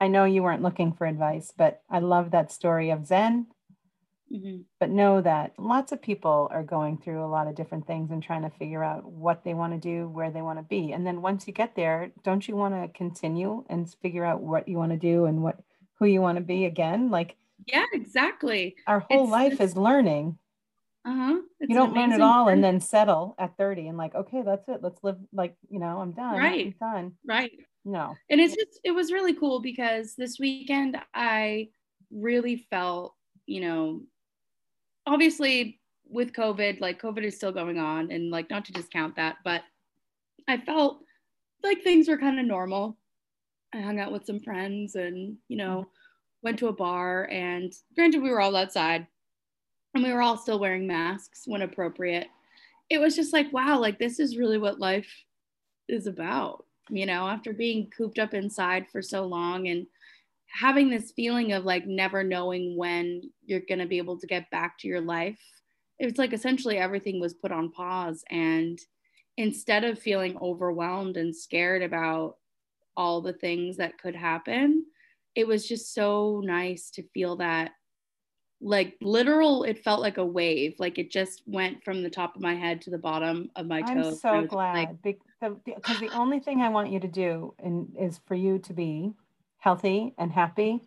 I 0.00 0.08
know 0.08 0.24
you 0.24 0.42
weren't 0.42 0.62
looking 0.62 0.92
for 0.92 1.06
advice, 1.06 1.52
but 1.56 1.82
I 1.90 1.98
love 1.98 2.30
that 2.30 2.52
story 2.52 2.90
of 2.90 3.06
Zen. 3.06 3.48
Mhm. 4.30 4.68
But 4.80 4.90
know 4.90 5.20
that 5.20 5.58
lots 5.58 5.90
of 5.92 6.00
people 6.02 6.48
are 6.52 6.62
going 6.62 6.98
through 6.98 7.24
a 7.24 7.26
lot 7.26 7.48
of 7.48 7.54
different 7.56 7.86
things 7.86 8.10
and 8.12 8.22
trying 8.22 8.42
to 8.42 8.50
figure 8.50 8.84
out 8.84 9.04
what 9.04 9.42
they 9.42 9.54
want 9.54 9.72
to 9.72 9.78
do, 9.78 10.08
where 10.08 10.30
they 10.30 10.42
want 10.42 10.58
to 10.58 10.62
be. 10.64 10.92
And 10.92 11.04
then 11.06 11.20
once 11.22 11.46
you 11.48 11.52
get 11.52 11.74
there, 11.74 12.12
don't 12.22 12.46
you 12.46 12.54
want 12.56 12.74
to 12.74 12.88
continue 12.96 13.64
and 13.68 13.88
figure 14.02 14.24
out 14.24 14.40
what 14.40 14.68
you 14.68 14.76
want 14.78 14.92
to 14.92 14.98
do 14.98 15.24
and 15.24 15.42
what 15.42 15.60
who 15.94 16.06
you 16.06 16.20
want 16.20 16.38
to 16.38 16.44
be 16.44 16.64
again? 16.64 17.10
Like 17.10 17.36
Yeah, 17.66 17.84
exactly. 17.92 18.76
our 18.86 19.00
whole 19.00 19.24
It's- 19.24 19.30
life 19.30 19.60
is 19.60 19.76
learning. 19.76 20.38
Uh-huh. 21.04 21.38
you 21.60 21.74
don't 21.74 21.94
learn 21.94 22.12
it 22.12 22.20
all 22.20 22.48
and 22.48 22.62
then 22.62 22.80
settle 22.80 23.34
at 23.38 23.56
30 23.56 23.88
and 23.88 23.96
like, 23.96 24.14
okay, 24.14 24.42
that's 24.42 24.68
it. 24.68 24.80
Let's 24.82 25.02
live 25.02 25.16
like, 25.32 25.56
you 25.70 25.78
know, 25.78 26.00
I'm 26.00 26.12
done. 26.12 26.34
I'm 26.34 26.38
Right. 26.40 26.78
done. 26.78 27.12
Right. 27.26 27.52
No. 27.84 28.14
and 28.28 28.40
it's 28.40 28.54
just 28.54 28.80
it 28.84 28.90
was 28.90 29.12
really 29.12 29.32
cool 29.34 29.60
because 29.62 30.14
this 30.14 30.38
weekend 30.38 30.98
i 31.14 31.68
really 32.10 32.66
felt 32.68 33.14
you 33.46 33.62
know 33.62 34.02
obviously 35.06 35.80
with 36.10 36.32
COVID, 36.32 36.80
like 36.80 37.00
COVID 37.00 37.22
is 37.24 37.36
still 37.36 37.52
going 37.52 37.78
on 37.78 38.10
and 38.10 38.30
like 38.30 38.50
not 38.50 38.64
to 38.66 38.72
discount 38.72 39.16
that, 39.16 39.36
but 39.44 39.62
I 40.48 40.58
felt 40.58 41.00
like 41.62 41.82
things 41.82 42.08
were 42.08 42.18
kind 42.18 42.38
of 42.38 42.46
normal. 42.46 42.96
I 43.74 43.80
hung 43.80 44.00
out 44.00 44.12
with 44.12 44.24
some 44.24 44.40
friends 44.40 44.94
and, 44.94 45.36
you 45.48 45.56
know, 45.56 45.86
went 46.42 46.58
to 46.60 46.68
a 46.68 46.72
bar 46.72 47.28
and 47.30 47.72
granted 47.94 48.22
we 48.22 48.30
were 48.30 48.40
all 48.40 48.56
outside 48.56 49.06
and 49.94 50.04
we 50.04 50.12
were 50.12 50.22
all 50.22 50.36
still 50.36 50.58
wearing 50.58 50.86
masks 50.86 51.42
when 51.46 51.62
appropriate. 51.62 52.28
It 52.90 52.98
was 52.98 53.16
just 53.16 53.32
like, 53.32 53.52
wow, 53.52 53.78
like 53.78 53.98
this 53.98 54.18
is 54.18 54.38
really 54.38 54.58
what 54.58 54.80
life 54.80 55.10
is 55.88 56.06
about, 56.06 56.64
you 56.88 57.06
know, 57.06 57.26
after 57.28 57.52
being 57.52 57.90
cooped 57.96 58.18
up 58.18 58.34
inside 58.34 58.86
for 58.90 59.02
so 59.02 59.26
long 59.26 59.68
and 59.68 59.86
having 60.48 60.88
this 60.88 61.12
feeling 61.12 61.52
of 61.52 61.64
like 61.64 61.86
never 61.86 62.24
knowing 62.24 62.76
when 62.76 63.22
you're 63.44 63.60
going 63.60 63.78
to 63.78 63.86
be 63.86 63.98
able 63.98 64.18
to 64.18 64.26
get 64.26 64.50
back 64.50 64.78
to 64.78 64.88
your 64.88 65.00
life. 65.00 65.40
It's 65.98 66.18
like 66.18 66.32
essentially 66.32 66.78
everything 66.78 67.20
was 67.20 67.34
put 67.34 67.52
on 67.52 67.70
pause. 67.70 68.24
And 68.30 68.78
instead 69.36 69.84
of 69.84 69.98
feeling 69.98 70.38
overwhelmed 70.40 71.16
and 71.16 71.34
scared 71.34 71.82
about 71.82 72.36
all 72.96 73.20
the 73.20 73.32
things 73.32 73.76
that 73.76 73.98
could 73.98 74.16
happen, 74.16 74.86
it 75.34 75.46
was 75.46 75.68
just 75.68 75.94
so 75.94 76.40
nice 76.44 76.90
to 76.90 77.08
feel 77.14 77.36
that 77.36 77.72
like 78.60 78.96
literal 79.00 79.62
it 79.62 79.82
felt 79.82 80.00
like 80.00 80.18
a 80.18 80.24
wave 80.24 80.74
like 80.78 80.98
it 80.98 81.10
just 81.10 81.42
went 81.46 81.82
from 81.84 82.02
the 82.02 82.10
top 82.10 82.34
of 82.34 82.42
my 82.42 82.54
head 82.54 82.80
to 82.82 82.90
the 82.90 82.98
bottom 82.98 83.48
of 83.54 83.66
my 83.66 83.80
toes 83.82 84.20
i'm 84.24 84.42
so 84.42 84.46
glad 84.48 84.74
like, 84.74 85.02
because 85.02 85.22
the, 85.64 85.72
the, 85.76 86.06
the 86.08 86.08
only 86.16 86.40
thing 86.40 86.60
i 86.60 86.68
want 86.68 86.90
you 86.90 86.98
to 86.98 87.06
do 87.06 87.54
and 87.60 87.88
is 87.96 88.20
for 88.26 88.34
you 88.34 88.58
to 88.58 88.72
be 88.72 89.12
healthy 89.58 90.12
and 90.18 90.32
happy 90.32 90.82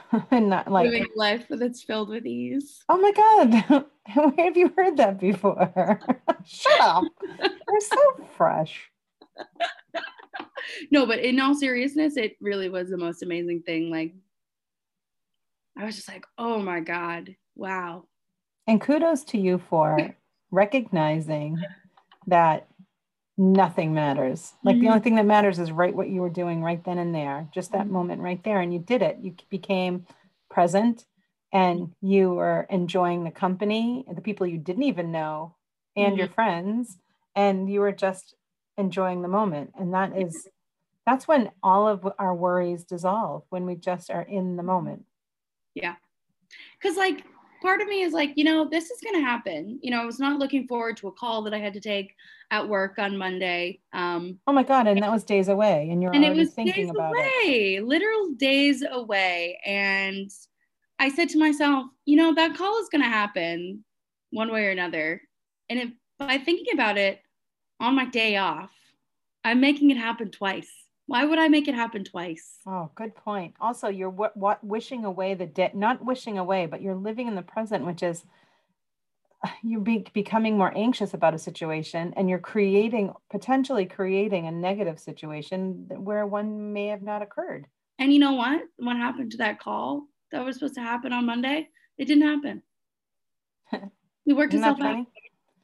and 0.30 0.48
not 0.48 0.70
like 0.70 0.86
living 0.86 1.06
a 1.14 1.18
life 1.18 1.46
that's 1.48 1.82
filled 1.82 2.08
with 2.08 2.26
ease. 2.26 2.82
Oh 2.88 2.98
my 2.98 3.12
God. 3.12 3.84
Where 4.14 4.46
have 4.46 4.56
you 4.56 4.72
heard 4.76 4.96
that 4.96 5.20
before? 5.20 6.00
Shut 6.44 6.80
up. 6.80 7.04
You're 7.38 7.80
so 7.80 8.28
fresh. 8.36 8.90
no, 10.90 11.06
but 11.06 11.20
in 11.20 11.38
all 11.40 11.54
seriousness, 11.54 12.16
it 12.16 12.36
really 12.40 12.68
was 12.68 12.90
the 12.90 12.96
most 12.96 13.22
amazing 13.22 13.62
thing. 13.62 13.90
Like, 13.90 14.14
I 15.76 15.84
was 15.84 15.96
just 15.96 16.08
like, 16.08 16.24
oh 16.38 16.58
my 16.58 16.80
God, 16.80 17.34
wow. 17.56 18.04
And 18.66 18.80
kudos 18.80 19.24
to 19.24 19.38
you 19.38 19.58
for 19.58 20.14
recognizing 20.50 21.58
that 22.26 22.68
nothing 23.36 23.94
matters. 23.94 24.52
Like 24.62 24.76
mm-hmm. 24.76 24.84
the 24.84 24.88
only 24.88 25.00
thing 25.00 25.16
that 25.16 25.26
matters 25.26 25.58
is 25.58 25.72
right 25.72 25.94
what 25.94 26.08
you 26.08 26.20
were 26.20 26.30
doing 26.30 26.62
right 26.62 26.82
then 26.84 26.98
and 26.98 27.14
there, 27.14 27.48
just 27.52 27.72
that 27.72 27.82
mm-hmm. 27.82 27.92
moment 27.92 28.22
right 28.22 28.42
there. 28.44 28.60
And 28.60 28.72
you 28.72 28.78
did 28.78 29.02
it. 29.02 29.18
You 29.20 29.34
became 29.50 30.06
present 30.50 31.06
and 31.52 31.92
you 32.00 32.34
were 32.34 32.66
enjoying 32.70 33.24
the 33.24 33.30
company, 33.30 34.04
the 34.12 34.20
people 34.20 34.46
you 34.46 34.58
didn't 34.58 34.84
even 34.84 35.12
know, 35.12 35.54
and 35.96 36.12
mm-hmm. 36.12 36.18
your 36.18 36.28
friends, 36.28 36.98
and 37.34 37.70
you 37.70 37.80
were 37.80 37.92
just 37.92 38.34
enjoying 38.78 39.22
the 39.22 39.28
moment. 39.28 39.72
And 39.78 39.92
that 39.92 40.16
is 40.16 40.48
that's 41.04 41.26
when 41.26 41.50
all 41.62 41.88
of 41.88 42.08
our 42.18 42.34
worries 42.34 42.84
dissolve 42.84 43.42
when 43.50 43.66
we 43.66 43.74
just 43.74 44.10
are 44.10 44.22
in 44.22 44.56
the 44.56 44.62
moment. 44.62 45.04
Yeah. 45.74 45.94
Cause 46.82 46.96
like 46.96 47.24
part 47.62 47.80
of 47.80 47.88
me 47.88 48.02
is 48.02 48.12
like, 48.12 48.32
you 48.36 48.44
know, 48.44 48.68
this 48.68 48.90
is 48.90 49.00
going 49.00 49.14
to 49.14 49.26
happen. 49.26 49.78
You 49.82 49.92
know, 49.92 50.02
I 50.02 50.04
was 50.04 50.18
not 50.18 50.38
looking 50.38 50.66
forward 50.66 50.96
to 50.98 51.08
a 51.08 51.12
call 51.12 51.42
that 51.42 51.54
I 51.54 51.58
had 51.58 51.72
to 51.74 51.80
take 51.80 52.14
at 52.50 52.68
work 52.68 52.98
on 52.98 53.16
Monday. 53.16 53.80
Um, 53.92 54.38
oh 54.46 54.52
my 54.52 54.64
God. 54.64 54.86
And 54.88 55.02
that 55.02 55.10
was 55.10 55.24
days 55.24 55.48
away. 55.48 55.88
And 55.90 56.02
you're 56.02 56.14
and 56.14 56.24
it 56.24 56.36
was 56.36 56.52
thinking 56.52 56.86
days 56.86 56.90
about 56.90 57.14
away, 57.14 57.76
it. 57.76 57.84
literal 57.84 58.32
days 58.34 58.82
away. 58.90 59.58
And 59.64 60.30
I 60.98 61.08
said 61.08 61.28
to 61.30 61.38
myself, 61.38 61.86
you 62.04 62.16
know, 62.16 62.34
that 62.34 62.56
call 62.56 62.80
is 62.80 62.88
going 62.88 63.02
to 63.02 63.08
happen 63.08 63.84
one 64.30 64.52
way 64.52 64.66
or 64.66 64.70
another. 64.70 65.22
And 65.70 65.78
if 65.78 65.90
by 66.18 66.38
thinking 66.38 66.74
about 66.74 66.98
it 66.98 67.20
on 67.80 67.94
my 67.94 68.04
day 68.06 68.36
off, 68.36 68.70
I'm 69.44 69.60
making 69.60 69.90
it 69.90 69.96
happen 69.96 70.30
twice. 70.30 70.70
Why 71.06 71.24
would 71.24 71.38
I 71.38 71.48
make 71.48 71.68
it 71.68 71.74
happen 71.74 72.04
twice? 72.04 72.58
Oh, 72.66 72.90
good 72.94 73.14
point. 73.14 73.54
Also, 73.60 73.88
you're 73.88 74.10
what, 74.10 74.36
what 74.36 74.62
wishing 74.62 75.04
away 75.04 75.34
the 75.34 75.46
debt, 75.46 75.74
not 75.74 76.04
wishing 76.04 76.38
away, 76.38 76.66
but 76.66 76.80
you're 76.80 76.94
living 76.94 77.26
in 77.26 77.34
the 77.34 77.42
present, 77.42 77.84
which 77.84 78.02
is 78.02 78.24
you're 79.62 79.80
be, 79.80 80.06
becoming 80.12 80.56
more 80.56 80.72
anxious 80.76 81.14
about 81.14 81.34
a 81.34 81.38
situation 81.38 82.14
and 82.16 82.28
you're 82.28 82.38
creating 82.38 83.12
potentially 83.30 83.86
creating 83.86 84.46
a 84.46 84.52
negative 84.52 84.98
situation 85.00 85.88
where 85.90 86.26
one 86.26 86.72
may 86.72 86.86
have 86.86 87.02
not 87.02 87.22
occurred. 87.22 87.66
And 87.98 88.12
you 88.12 88.18
know 88.18 88.32
what? 88.32 88.62
What 88.76 88.96
happened 88.96 89.32
to 89.32 89.38
that 89.38 89.60
call 89.60 90.06
that 90.30 90.44
was 90.44 90.56
supposed 90.56 90.74
to 90.74 90.82
happen 90.82 91.12
on 91.12 91.26
Monday? 91.26 91.68
It 91.98 92.06
didn't 92.06 92.28
happen. 92.28 92.62
We 94.24 94.34
worked 94.34 94.54
itself 94.54 94.80
out. 94.80 95.04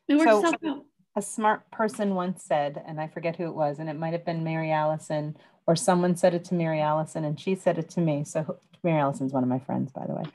It 0.08 0.16
worked 0.16 0.30
so, 0.30 0.38
itself 0.38 0.56
out 0.66 0.87
a 1.18 1.22
smart 1.22 1.68
person 1.72 2.14
once 2.14 2.44
said, 2.44 2.80
and 2.86 3.00
I 3.00 3.08
forget 3.08 3.34
who 3.34 3.46
it 3.46 3.54
was, 3.54 3.80
and 3.80 3.90
it 3.90 3.98
might 3.98 4.12
have 4.12 4.24
been 4.24 4.44
Mary 4.44 4.70
Allison, 4.70 5.36
or 5.66 5.74
someone 5.74 6.16
said 6.16 6.32
it 6.32 6.44
to 6.46 6.54
Mary 6.54 6.80
Allison, 6.80 7.24
and 7.24 7.38
she 7.38 7.56
said 7.56 7.76
it 7.76 7.90
to 7.90 8.00
me. 8.00 8.22
So 8.22 8.60
Mary 8.84 9.00
Allison's 9.00 9.32
one 9.32 9.42
of 9.42 9.48
my 9.48 9.58
friends, 9.58 9.90
by 9.92 10.06
the 10.06 10.14
way. 10.14 10.22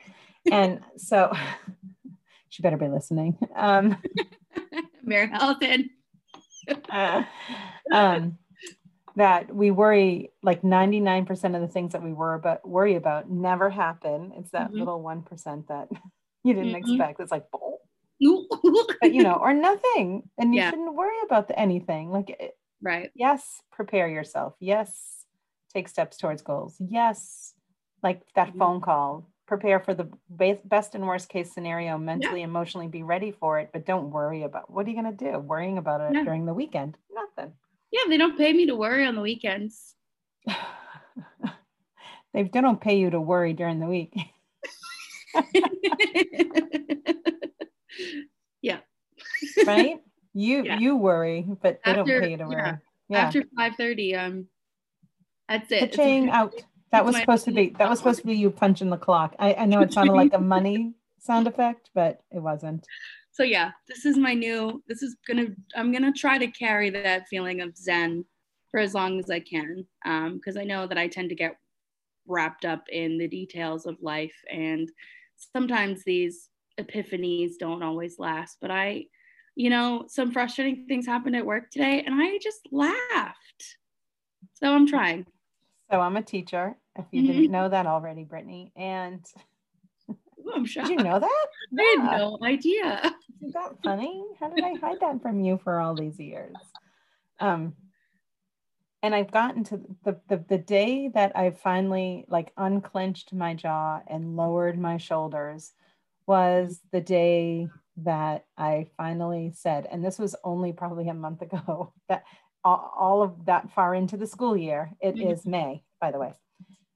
And 0.51 0.81
so 0.97 1.31
she 2.49 2.61
better 2.61 2.75
be 2.75 2.89
listening. 2.89 3.37
Um, 3.55 3.95
Mary 5.01 5.29
Allison. 5.31 5.89
uh, 6.89 7.23
um, 7.93 8.37
that 9.15 9.55
we 9.55 9.71
worry 9.71 10.31
like 10.41 10.63
99% 10.63 11.55
of 11.55 11.61
the 11.61 11.67
things 11.69 11.93
that 11.93 12.03
we 12.03 12.11
worry 12.11 12.35
about 12.35 12.67
worry 12.67 12.95
about 12.95 13.29
never 13.29 13.69
happen. 13.69 14.33
It's 14.35 14.51
that 14.51 14.67
mm-hmm. 14.67 14.79
little 14.79 15.01
1% 15.01 15.67
that 15.67 15.87
you 16.43 16.53
didn't 16.53 16.73
mm-hmm. 16.73 16.75
expect. 16.75 17.21
It's 17.21 17.31
like, 17.31 17.45
but, 19.01 19.13
you 19.13 19.23
know, 19.23 19.33
or 19.33 19.53
nothing. 19.53 20.29
And 20.37 20.53
you 20.53 20.61
yeah. 20.61 20.69
shouldn't 20.69 20.95
worry 20.95 21.15
about 21.25 21.47
the, 21.47 21.59
anything. 21.59 22.11
Like, 22.11 22.53
right. 22.81 23.11
Yes, 23.15 23.61
prepare 23.71 24.07
yourself. 24.07 24.55
Yes, 24.59 25.25
take 25.73 25.87
steps 25.87 26.17
towards 26.17 26.41
goals. 26.41 26.75
Yes, 26.79 27.53
like 28.01 28.21
that 28.35 28.49
mm-hmm. 28.49 28.59
phone 28.59 28.81
call. 28.81 29.29
Prepare 29.45 29.81
for 29.81 29.93
the 29.93 30.09
best 30.29 30.95
and 30.95 31.05
worst 31.05 31.27
case 31.27 31.53
scenario, 31.53 31.97
mentally, 31.97 32.39
yeah. 32.39 32.45
emotionally, 32.45 32.87
be 32.87 33.03
ready 33.03 33.31
for 33.31 33.59
it, 33.59 33.71
but 33.73 33.85
don't 33.85 34.09
worry 34.09 34.43
about 34.43 34.71
what 34.71 34.85
are 34.85 34.89
you 34.89 35.01
going 35.01 35.15
to 35.15 35.31
do? 35.31 35.37
Worrying 35.37 35.77
about 35.77 35.99
it 35.99 36.13
yeah. 36.13 36.23
during 36.23 36.45
the 36.45 36.53
weekend? 36.53 36.97
Nothing. 37.13 37.53
Yeah, 37.91 38.03
they 38.07 38.17
don't 38.17 38.37
pay 38.37 38.53
me 38.53 38.65
to 38.67 38.75
worry 38.75 39.05
on 39.05 39.15
the 39.15 39.21
weekends. 39.21 39.95
they 42.33 42.43
don't 42.43 42.81
pay 42.81 42.97
you 42.97 43.09
to 43.09 43.19
worry 43.19 43.53
during 43.53 43.79
the 43.79 43.85
week. 43.85 44.15
right? 49.65 49.99
You 50.35 50.63
yeah. 50.63 50.79
you 50.79 50.95
worry, 50.95 51.45
but 51.61 51.79
they 51.85 51.91
after, 51.91 51.93
don't 51.93 52.21
pay 52.23 52.31
you 52.31 52.37
to 52.37 52.47
worry. 52.47 52.73
Yeah. 53.07 53.19
After 53.19 53.43
5:30, 53.55 54.17
um 54.17 54.47
that's 55.47 55.71
it. 55.71 55.91
Pitching 55.91 56.31
out. 56.31 56.55
That 56.91 57.05
was 57.05 57.15
supposed 57.15 57.45
to 57.45 57.51
be 57.51 57.69
that 57.77 57.87
was 57.87 57.99
supposed 57.99 58.21
to 58.21 58.25
be 58.25 58.33
you 58.35 58.49
punching 58.49 58.89
the 58.89 58.97
clock. 58.97 59.35
I, 59.37 59.53
I 59.53 59.65
know 59.65 59.81
it 59.81 59.93
sounded 59.93 60.13
like 60.13 60.33
a 60.33 60.39
money 60.55 60.95
sound 61.19 61.45
effect, 61.45 61.91
but 61.93 62.21
it 62.31 62.39
wasn't. 62.39 62.87
So 63.29 63.43
yeah, 63.43 63.73
this 63.87 64.05
is 64.05 64.17
my 64.17 64.33
new 64.33 64.81
this 64.87 65.03
is 65.03 65.15
gonna 65.27 65.49
I'm 65.75 65.91
gonna 65.91 66.11
try 66.11 66.39
to 66.39 66.47
carry 66.47 66.89
that 66.89 67.27
feeling 67.27 67.61
of 67.61 67.77
zen 67.77 68.25
for 68.71 68.79
as 68.79 68.95
long 68.95 69.19
as 69.19 69.29
I 69.29 69.39
can. 69.39 69.85
Um, 70.03 70.37
because 70.37 70.57
I 70.57 70.63
know 70.63 70.87
that 70.87 70.97
I 70.97 71.07
tend 71.07 71.29
to 71.29 71.35
get 71.35 71.57
wrapped 72.25 72.65
up 72.65 72.85
in 72.89 73.19
the 73.19 73.27
details 73.27 73.85
of 73.85 74.01
life 74.01 74.33
and 74.51 74.89
sometimes 75.35 76.03
these 76.03 76.49
epiphanies 76.79 77.53
don't 77.59 77.83
always 77.83 78.19
last. 78.19 78.57
But 78.61 78.71
I, 78.71 79.05
you 79.55 79.69
know, 79.69 80.05
some 80.07 80.31
frustrating 80.31 80.85
things 80.87 81.05
happened 81.05 81.35
at 81.35 81.45
work 81.45 81.69
today 81.69 82.03
and 82.05 82.15
I 82.15 82.37
just 82.41 82.67
laughed. 82.71 83.77
So 84.53 84.73
I'm 84.73 84.87
trying. 84.87 85.25
So 85.91 85.99
I'm 85.99 86.17
a 86.17 86.21
teacher, 86.21 86.75
if 86.97 87.05
you 87.11 87.21
mm-hmm. 87.21 87.31
didn't 87.31 87.51
know 87.51 87.69
that 87.69 87.85
already, 87.85 88.23
Brittany. 88.23 88.71
And 88.75 89.25
Ooh, 90.09 90.51
I'm 90.55 90.65
shocked. 90.65 90.89
Did 90.89 90.99
you 90.99 91.05
know 91.05 91.19
that? 91.19 91.45
I 91.77 91.97
had 91.97 92.17
no 92.17 92.37
idea. 92.43 93.15
Is 93.41 93.53
that 93.53 93.75
funny? 93.83 94.23
How 94.39 94.49
did 94.49 94.63
I 94.63 94.73
hide 94.75 94.99
that 95.01 95.21
from 95.21 95.41
you 95.41 95.59
for 95.63 95.79
all 95.79 95.95
these 95.95 96.19
years? 96.19 96.55
Um, 97.39 97.73
and 99.01 99.13
I've 99.13 99.31
gotten 99.31 99.63
to 99.65 99.81
the, 100.03 100.19
the 100.29 100.43
the 100.47 100.57
day 100.57 101.09
that 101.13 101.35
I 101.35 101.51
finally 101.51 102.25
like 102.29 102.53
unclenched 102.55 103.33
my 103.33 103.53
jaw 103.53 104.01
and 104.07 104.37
lowered 104.37 104.79
my 104.79 104.97
shoulders 104.97 105.73
was 106.25 106.79
the 106.91 107.01
day 107.01 107.67
that 107.97 108.45
I 108.57 108.87
finally 108.97 109.51
said, 109.55 109.87
and 109.91 110.03
this 110.03 110.17
was 110.17 110.35
only 110.43 110.73
probably 110.73 111.07
a 111.09 111.13
month 111.13 111.41
ago, 111.47 111.93
that 112.09 112.23
all 112.65 113.21
of 113.21 113.45
that 113.45 113.69
far 113.71 113.93
into 113.93 114.15
the 114.15 114.27
school 114.27 114.55
year, 114.55 114.91
it 115.01 115.15
mm-hmm. 115.15 115.31
is 115.31 115.45
May, 115.45 115.83
by 115.99 116.11
the 116.11 116.19
way. 116.19 116.33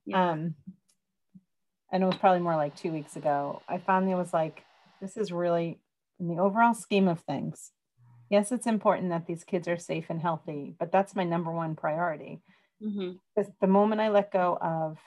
Yeah. 0.05 0.31
Um, 0.31 0.55
and 1.91 2.03
it 2.03 2.05
was 2.05 2.15
probably 2.15 2.39
more 2.39 2.55
like 2.55 2.75
two 2.75 2.91
weeks 2.91 3.15
ago. 3.15 3.61
I 3.67 3.77
finally 3.77 4.15
was 4.15 4.33
like, 4.33 4.63
this 5.01 5.17
is 5.17 5.31
really, 5.31 5.79
in 6.19 6.29
the 6.29 6.41
overall 6.41 6.73
scheme 6.73 7.07
of 7.07 7.19
things, 7.21 7.71
yes, 8.29 8.51
it's 8.51 8.67
important 8.67 9.09
that 9.09 9.25
these 9.25 9.43
kids 9.43 9.67
are 9.67 9.77
safe 9.77 10.05
and 10.09 10.21
healthy, 10.21 10.73
but 10.79 10.91
that's 10.91 11.15
my 11.15 11.23
number 11.23 11.51
one 11.51 11.75
priority. 11.75 12.41
Mm-hmm. 12.81 13.13
The, 13.35 13.51
the 13.61 13.67
moment 13.67 14.01
I 14.01 14.09
let 14.09 14.31
go 14.31 14.57
of 14.61 14.97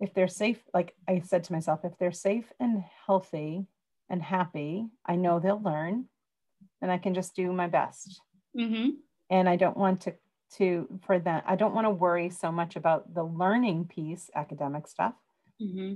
if 0.00 0.12
they're 0.14 0.28
safe, 0.28 0.58
like 0.74 0.94
I 1.08 1.20
said 1.20 1.44
to 1.44 1.52
myself, 1.52 1.80
if 1.84 1.96
they're 1.98 2.12
safe 2.12 2.52
and 2.58 2.84
healthy 3.06 3.66
and 4.12 4.22
happy, 4.22 4.86
I 5.04 5.16
know 5.16 5.40
they'll 5.40 5.60
learn 5.60 6.04
and 6.80 6.92
I 6.92 6.98
can 6.98 7.14
just 7.14 7.34
do 7.34 7.52
my 7.52 7.66
best. 7.66 8.20
Mm-hmm. 8.56 8.90
And 9.30 9.48
I 9.48 9.56
don't 9.56 9.76
want 9.76 10.02
to 10.02 10.14
to 10.58 10.86
for 11.06 11.18
that 11.18 11.44
I 11.46 11.56
don't 11.56 11.74
want 11.74 11.86
to 11.86 11.90
worry 11.90 12.28
so 12.28 12.52
much 12.52 12.76
about 12.76 13.14
the 13.14 13.24
learning 13.24 13.86
piece, 13.86 14.30
academic 14.36 14.86
stuff. 14.86 15.14
Mm-hmm. 15.60 15.94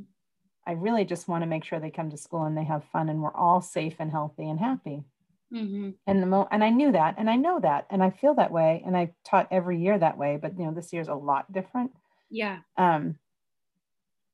I 0.66 0.72
really 0.72 1.04
just 1.04 1.28
want 1.28 1.42
to 1.42 1.46
make 1.46 1.64
sure 1.64 1.78
they 1.78 1.90
come 1.90 2.10
to 2.10 2.16
school 2.16 2.44
and 2.44 2.56
they 2.56 2.64
have 2.64 2.82
fun 2.90 3.08
and 3.10 3.22
we're 3.22 3.34
all 3.34 3.60
safe 3.60 3.96
and 3.98 4.10
healthy 4.10 4.48
and 4.48 4.58
happy. 4.58 5.04
Mm-hmm. 5.52 5.90
And 6.06 6.22
the 6.22 6.26
mo 6.26 6.48
and 6.50 6.64
I 6.64 6.70
knew 6.70 6.90
that 6.92 7.16
and 7.18 7.28
I 7.28 7.36
know 7.36 7.60
that 7.60 7.86
and 7.90 8.02
I 8.02 8.10
feel 8.10 8.34
that 8.34 8.50
way 8.50 8.82
and 8.86 8.96
I 8.96 9.12
taught 9.24 9.48
every 9.50 9.78
year 9.78 9.98
that 9.98 10.16
way, 10.16 10.38
but 10.40 10.58
you 10.58 10.64
know 10.64 10.72
this 10.72 10.92
year's 10.92 11.08
a 11.08 11.14
lot 11.14 11.52
different. 11.52 11.92
Yeah. 12.30 12.60
Um, 12.78 13.18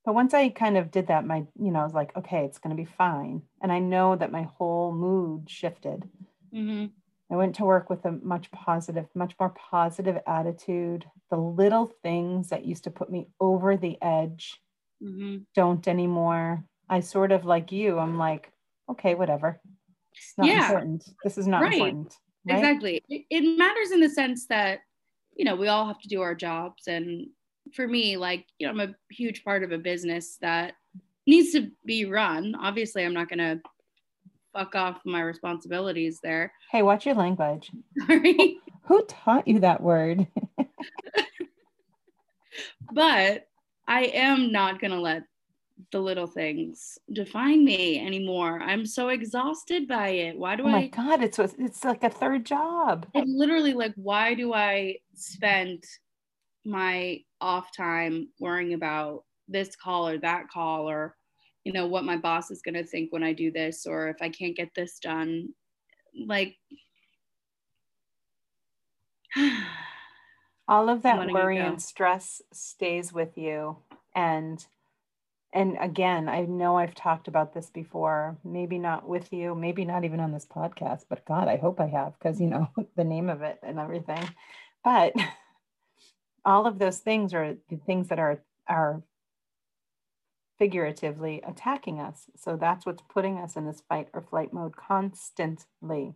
but 0.04 0.14
once 0.14 0.34
I 0.34 0.48
kind 0.50 0.76
of 0.76 0.90
did 0.90 1.06
that, 1.08 1.26
my 1.26 1.46
you 1.58 1.70
know 1.70 1.80
I 1.80 1.84
was 1.84 1.94
like, 1.94 2.16
okay, 2.16 2.44
it's 2.44 2.58
going 2.58 2.74
to 2.76 2.80
be 2.82 2.88
fine, 2.88 3.42
and 3.62 3.72
I 3.72 3.78
know 3.78 4.16
that 4.16 4.32
my 4.32 4.42
whole 4.42 4.92
mood 4.92 5.48
shifted. 5.50 6.08
Mm-hmm. 6.54 6.86
I 7.32 7.36
went 7.36 7.54
to 7.56 7.64
work 7.64 7.88
with 7.88 8.04
a 8.04 8.12
much 8.12 8.50
positive, 8.50 9.06
much 9.14 9.34
more 9.40 9.50
positive 9.50 10.18
attitude. 10.26 11.06
The 11.30 11.36
little 11.38 11.90
things 12.02 12.50
that 12.50 12.66
used 12.66 12.84
to 12.84 12.90
put 12.90 13.10
me 13.10 13.28
over 13.40 13.76
the 13.76 13.96
edge 14.02 14.58
Mm-hmm. 15.02 15.38
don't 15.56 15.88
anymore. 15.88 16.62
I 16.88 17.00
sort 17.00 17.32
of 17.32 17.44
like 17.44 17.72
you, 17.72 17.98
I'm 17.98 18.18
like, 18.18 18.52
okay, 18.88 19.14
whatever. 19.16 19.60
It's 20.14 20.34
not 20.38 20.46
Yeah. 20.46 20.66
important. 20.66 21.08
This 21.24 21.38
is 21.38 21.48
not 21.48 21.62
Right. 21.62 21.72
important. 21.72 22.18
Right? 22.46 22.58
Exactly. 22.58 23.02
It, 23.08 23.24
it 23.30 23.58
matters 23.58 23.90
in 23.90 23.98
the 24.00 24.08
sense 24.10 24.46
that, 24.46 24.80
you 25.34 25.44
know, 25.44 25.56
we 25.56 25.66
all 25.66 25.86
have 25.86 25.98
to 26.02 26.08
do 26.08 26.20
our 26.22 26.36
jobs. 26.36 26.86
And 26.86 27.26
for 27.74 27.86
me, 27.86 28.16
like, 28.16 28.46
you 28.58 28.66
know, 28.66 28.72
I'm 28.72 28.90
a 28.90 28.94
huge 29.14 29.44
part 29.44 29.62
of 29.62 29.72
a 29.72 29.78
business 29.78 30.38
that 30.40 30.74
needs 31.26 31.52
to 31.52 31.70
be 31.84 32.04
run. 32.04 32.54
Obviously, 32.60 33.04
I'm 33.04 33.14
not 33.14 33.28
going 33.28 33.38
to 33.38 33.60
fuck 34.52 34.74
off 34.74 35.00
my 35.04 35.20
responsibilities 35.20 36.20
there. 36.22 36.52
Hey, 36.70 36.80
watch 36.80 37.04
your 37.04 37.16
language. 37.16 37.70
Sorry. 38.06 38.56
Who 38.84 39.04
taught 39.04 39.46
you 39.46 39.60
that 39.60 39.82
word? 39.82 40.26
but 42.92 43.46
I 43.86 44.04
am 44.04 44.50
not 44.50 44.80
going 44.80 44.92
to 44.92 45.00
let 45.00 45.24
the 45.90 46.00
little 46.00 46.26
things 46.26 46.98
define 47.12 47.62
me 47.62 48.00
anymore. 48.04 48.58
I'm 48.62 48.86
so 48.86 49.08
exhausted 49.08 49.86
by 49.86 50.08
it. 50.08 50.38
Why 50.38 50.56
do 50.56 50.62
oh 50.62 50.68
my 50.70 50.84
I? 50.84 50.86
God, 50.86 51.22
it's 51.22 51.38
it's 51.38 51.84
like 51.84 52.04
a 52.04 52.08
third 52.08 52.46
job. 52.46 53.06
It 53.14 53.26
literally 53.26 53.74
like, 53.74 53.92
why 53.96 54.32
do 54.32 54.54
I 54.54 54.96
spend 55.14 55.84
my 56.64 57.20
off 57.42 57.74
time 57.76 58.28
worrying 58.40 58.74
about 58.74 59.24
this 59.48 59.76
call 59.76 60.08
or 60.08 60.18
that 60.18 60.48
call 60.48 60.88
or, 60.88 61.16
you 61.64 61.72
know, 61.72 61.86
what 61.86 62.04
my 62.04 62.16
boss 62.16 62.50
is 62.50 62.62
going 62.62 62.74
to 62.74 62.84
think 62.84 63.12
when 63.12 63.22
I 63.22 63.32
do 63.32 63.50
this 63.50 63.86
or 63.86 64.08
if 64.08 64.16
I 64.20 64.28
can't 64.28 64.56
get 64.56 64.70
this 64.74 64.98
done? 64.98 65.48
Like, 66.26 66.56
all 70.68 70.88
of 70.88 71.02
that 71.02 71.28
worry 71.30 71.58
and 71.58 71.82
stress 71.82 72.40
stays 72.52 73.12
with 73.12 73.36
you. 73.36 73.76
And 74.14 74.64
and 75.54 75.76
again 75.80 76.28
i 76.28 76.40
know 76.42 76.78
i've 76.78 76.94
talked 76.94 77.28
about 77.28 77.52
this 77.52 77.68
before 77.68 78.38
maybe 78.42 78.78
not 78.78 79.06
with 79.06 79.32
you 79.32 79.54
maybe 79.54 79.84
not 79.84 80.04
even 80.04 80.18
on 80.18 80.32
this 80.32 80.46
podcast 80.46 81.04
but 81.08 81.24
god 81.26 81.46
i 81.46 81.56
hope 81.56 81.78
i 81.78 81.86
have 81.86 82.18
because 82.18 82.40
you 82.40 82.46
know 82.46 82.68
the 82.96 83.04
name 83.04 83.28
of 83.28 83.42
it 83.42 83.58
and 83.62 83.78
everything. 83.78 84.24
But 84.84 85.14
all 86.44 86.66
of 86.66 86.78
those 86.78 86.98
things 86.98 87.34
are 87.34 87.56
the 87.68 87.76
things 87.76 88.08
that 88.08 88.18
are 88.18 88.42
are 88.68 89.02
figuratively 90.58 91.42
attacking 91.46 91.98
us. 91.98 92.26
So 92.36 92.56
that's 92.56 92.86
what's 92.86 93.02
putting 93.12 93.38
us 93.38 93.56
in 93.56 93.66
this 93.66 93.82
fight 93.88 94.08
or 94.12 94.20
flight 94.22 94.52
mode 94.52 94.76
constantly. 94.76 96.14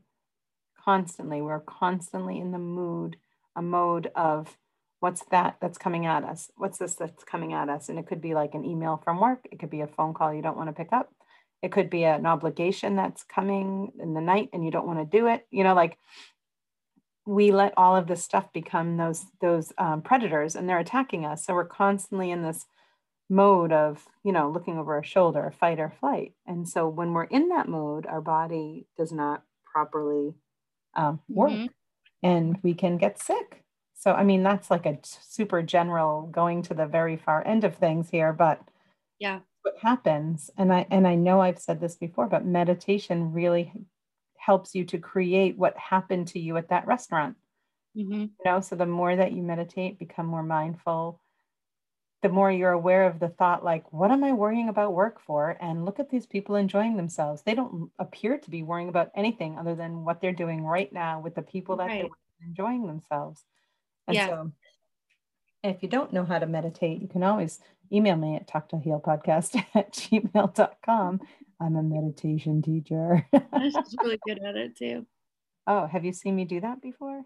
Constantly. 0.84 1.42
We're 1.42 1.60
constantly 1.60 2.38
in 2.38 2.52
the 2.52 2.58
mood 2.58 3.16
a 3.56 3.62
mode 3.62 4.10
of 4.14 4.56
what's 5.00 5.24
that 5.30 5.56
that's 5.60 5.78
coming 5.78 6.06
at 6.06 6.24
us? 6.24 6.50
What's 6.56 6.78
this 6.78 6.94
that's 6.94 7.24
coming 7.24 7.52
at 7.54 7.68
us? 7.68 7.88
And 7.88 7.98
it 7.98 8.06
could 8.06 8.20
be 8.20 8.34
like 8.34 8.54
an 8.54 8.64
email 8.64 9.00
from 9.02 9.20
work. 9.20 9.46
It 9.50 9.58
could 9.58 9.70
be 9.70 9.80
a 9.80 9.86
phone 9.86 10.14
call 10.14 10.32
you 10.32 10.42
don't 10.42 10.56
want 10.56 10.68
to 10.68 10.72
pick 10.72 10.92
up. 10.92 11.12
It 11.62 11.72
could 11.72 11.90
be 11.90 12.04
an 12.04 12.26
obligation 12.26 12.96
that's 12.96 13.24
coming 13.24 13.92
in 13.98 14.14
the 14.14 14.20
night 14.20 14.50
and 14.52 14.64
you 14.64 14.70
don't 14.70 14.86
want 14.86 14.98
to 14.98 15.18
do 15.18 15.26
it. 15.26 15.46
You 15.50 15.64
know 15.64 15.74
like 15.74 15.98
we 17.26 17.50
let 17.52 17.74
all 17.76 17.96
of 17.96 18.06
this 18.06 18.22
stuff 18.24 18.52
become 18.52 18.96
those 18.96 19.26
those 19.40 19.72
um, 19.78 20.02
predators 20.02 20.54
and 20.56 20.68
they're 20.68 20.78
attacking 20.78 21.24
us 21.26 21.44
so 21.44 21.54
we're 21.54 21.64
constantly 21.66 22.30
in 22.30 22.42
this 22.42 22.66
mode 23.28 23.72
of 23.72 24.06
you 24.24 24.32
know 24.32 24.50
looking 24.50 24.78
over 24.78 24.94
our 24.94 25.04
shoulder 25.04 25.52
fight 25.58 25.80
or 25.80 25.90
flight 26.00 26.32
and 26.46 26.68
so 26.68 26.88
when 26.88 27.12
we're 27.12 27.24
in 27.24 27.48
that 27.48 27.68
mode 27.68 28.06
our 28.06 28.20
body 28.20 28.86
does 28.96 29.12
not 29.12 29.42
properly 29.72 30.34
um, 30.94 31.20
work 31.34 31.50
Mhm. 31.50 31.68
and 32.22 32.58
we 32.62 32.74
can 32.74 32.96
get 32.98 33.18
sick 33.20 33.64
so 33.94 34.12
i 34.12 34.22
mean 34.24 34.42
that's 34.42 34.70
like 34.70 34.86
a 34.86 34.98
super 35.02 35.62
general 35.62 36.28
going 36.28 36.62
to 36.62 36.74
the 36.74 36.86
very 36.86 37.16
far 37.16 37.46
end 37.46 37.64
of 37.64 37.76
things 37.76 38.10
here 38.10 38.32
but 38.32 38.60
yeah. 39.18 39.40
what 39.62 39.74
happens 39.80 40.50
and 40.56 40.72
i 40.72 40.86
and 40.90 41.06
i 41.08 41.14
know 41.14 41.40
i've 41.40 41.58
said 41.58 41.80
this 41.80 41.96
before 41.96 42.26
but 42.28 42.44
meditation 42.46 43.32
really 43.32 43.72
helps 44.46 44.74
you 44.74 44.84
to 44.84 44.98
create 44.98 45.58
what 45.58 45.76
happened 45.76 46.28
to 46.28 46.38
you 46.38 46.56
at 46.56 46.68
that 46.68 46.86
restaurant. 46.86 47.36
Hmm 47.94 48.26
you 48.38 48.50
know 48.52 48.60
so 48.60 48.76
the 48.76 48.86
more 48.86 49.14
that 49.16 49.32
you 49.32 49.42
meditate 49.42 49.98
become 49.98 50.26
more 50.26 50.42
mindful 50.42 51.20
the 52.22 52.28
more 52.28 52.50
you're 52.50 52.72
aware 52.72 53.06
of 53.06 53.18
the 53.20 53.28
thought 53.28 53.64
like 53.64 53.92
what 53.92 54.10
am 54.10 54.24
i 54.24 54.32
worrying 54.32 54.68
about 54.68 54.94
work 54.94 55.20
for? 55.20 55.56
And 55.60 55.84
look 55.84 56.00
at 56.00 56.10
these 56.10 56.26
people 56.26 56.56
enjoying 56.56 56.96
themselves. 56.96 57.42
They 57.42 57.54
don't 57.54 57.90
appear 57.98 58.38
to 58.38 58.50
be 58.50 58.62
worrying 58.62 58.88
about 58.88 59.10
anything 59.14 59.58
other 59.58 59.74
than 59.74 60.04
what 60.04 60.20
they're 60.20 60.32
doing 60.32 60.64
right 60.64 60.92
now 60.92 61.20
with 61.20 61.34
the 61.34 61.42
people 61.42 61.76
that 61.76 61.88
they're 61.98 62.08
enjoying 62.48 62.86
themselves. 62.86 63.44
And 64.08 64.16
Yeah. 64.16 64.26
so 64.28 64.52
if 65.62 65.82
you 65.82 65.88
don't 65.88 66.12
know 66.12 66.24
how 66.24 66.38
to 66.38 66.46
meditate 66.46 67.02
you 67.02 67.08
can 67.08 67.22
always 67.22 67.60
email 67.92 68.16
me 68.16 68.36
at 68.36 68.48
talk 68.48 68.68
to 68.68 68.78
heal 68.78 69.00
podcast 69.00 69.62
at 69.74 69.92
gmail.com 69.92 71.20
i'm 71.60 71.76
a 71.76 71.82
meditation 71.82 72.62
teacher 72.62 73.26
She's 73.62 73.96
really 74.02 74.18
good 74.26 74.40
at 74.44 74.56
it 74.56 74.76
too. 74.76 75.06
oh 75.66 75.86
have 75.86 76.04
you 76.04 76.12
seen 76.12 76.36
me 76.36 76.44
do 76.44 76.60
that 76.60 76.80
before 76.82 77.22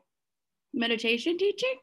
Meditation 0.73 1.37
teaching? 1.37 1.75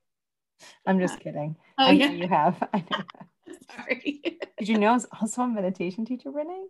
i'm 0.86 1.00
just 1.00 1.20
kidding 1.20 1.56
Oh, 1.78 1.86
I 1.86 1.94
know 1.96 2.06
yeah. 2.06 2.12
you 2.12 2.28
have 2.28 2.56
I 2.74 2.78
know. 2.90 3.04
Sorry. 3.76 4.22
Did 4.58 4.68
you 4.68 4.78
know 4.80 4.90
I 4.90 4.94
was 4.94 5.06
also 5.22 5.44
a 5.44 5.48
meditation 5.48 6.06
teacher, 6.06 6.32
Renee? 6.32 6.66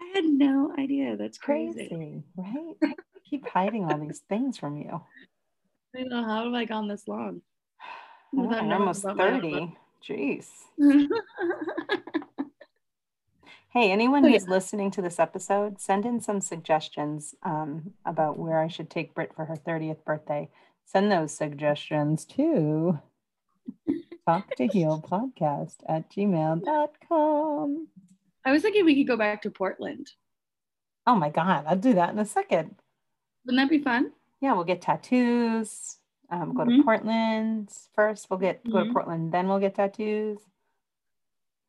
I 0.00 0.12
had 0.14 0.24
no 0.24 0.72
idea. 0.78 1.16
That's 1.16 1.38
crazy. 1.38 1.88
Crazy, 1.88 2.22
right? 2.36 2.74
I 2.84 2.94
keep 3.28 3.46
hiding 3.48 3.84
all 3.84 3.98
these 3.98 4.20
things 4.28 4.58
from 4.58 4.76
you. 4.76 5.00
I 5.96 6.00
don't 6.00 6.08
know. 6.10 6.22
How 6.24 6.44
have 6.44 6.52
I 6.54 6.64
gone 6.66 6.86
this 6.88 7.08
long? 7.08 7.40
Oh, 8.36 8.50
I'm 8.50 8.70
almost 8.72 9.02
about 9.04 9.16
my 9.16 9.28
own 9.30 9.40
30. 9.40 9.76
Jeez. 10.06 10.48
Hey, 13.74 13.90
anyone 13.90 14.24
Oh, 14.24 14.28
who's 14.28 14.46
listening 14.46 14.92
to 14.92 15.02
this 15.02 15.18
episode, 15.18 15.80
send 15.80 16.06
in 16.06 16.20
some 16.20 16.40
suggestions 16.40 17.34
um, 17.42 17.94
about 18.04 18.38
where 18.38 18.60
I 18.60 18.68
should 18.68 18.88
take 18.88 19.14
Britt 19.14 19.34
for 19.34 19.44
her 19.46 19.56
30th 19.56 20.04
birthday. 20.04 20.48
Send 20.84 21.10
those 21.10 21.32
suggestions 21.34 22.24
to 22.26 23.00
talk 24.28 24.54
to 24.56 24.68
heal 24.68 25.02
podcast 25.04 25.76
at 25.88 26.08
gmail.com. 26.10 27.88
I 28.44 28.52
was 28.52 28.62
thinking 28.62 28.84
we 28.84 28.94
could 28.94 29.08
go 29.08 29.16
back 29.16 29.42
to 29.42 29.50
Portland. 29.50 30.12
Oh 31.06 31.16
my 31.16 31.30
God, 31.30 31.64
I'll 31.66 31.76
do 31.76 31.94
that 31.94 32.10
in 32.10 32.18
a 32.20 32.24
second. 32.24 32.76
Wouldn't 33.44 33.60
that 33.62 33.70
be 33.70 33.82
fun? 33.82 34.12
yeah, 34.40 34.52
we'll 34.52 34.64
get 34.64 34.82
tattoos. 34.82 35.96
Um, 36.30 36.52
go 36.54 36.64
to 36.64 36.70
Mhm. 36.70 36.84
Portland 36.84 37.70
first. 37.94 38.28
We'll 38.30 38.38
get 38.38 38.62
go 38.70 38.84
to 38.84 38.90
Mhm. 38.90 38.92
Portland, 38.92 39.32
then 39.32 39.48
we'll 39.48 39.58
get 39.58 39.74
tattoos. 39.74 40.38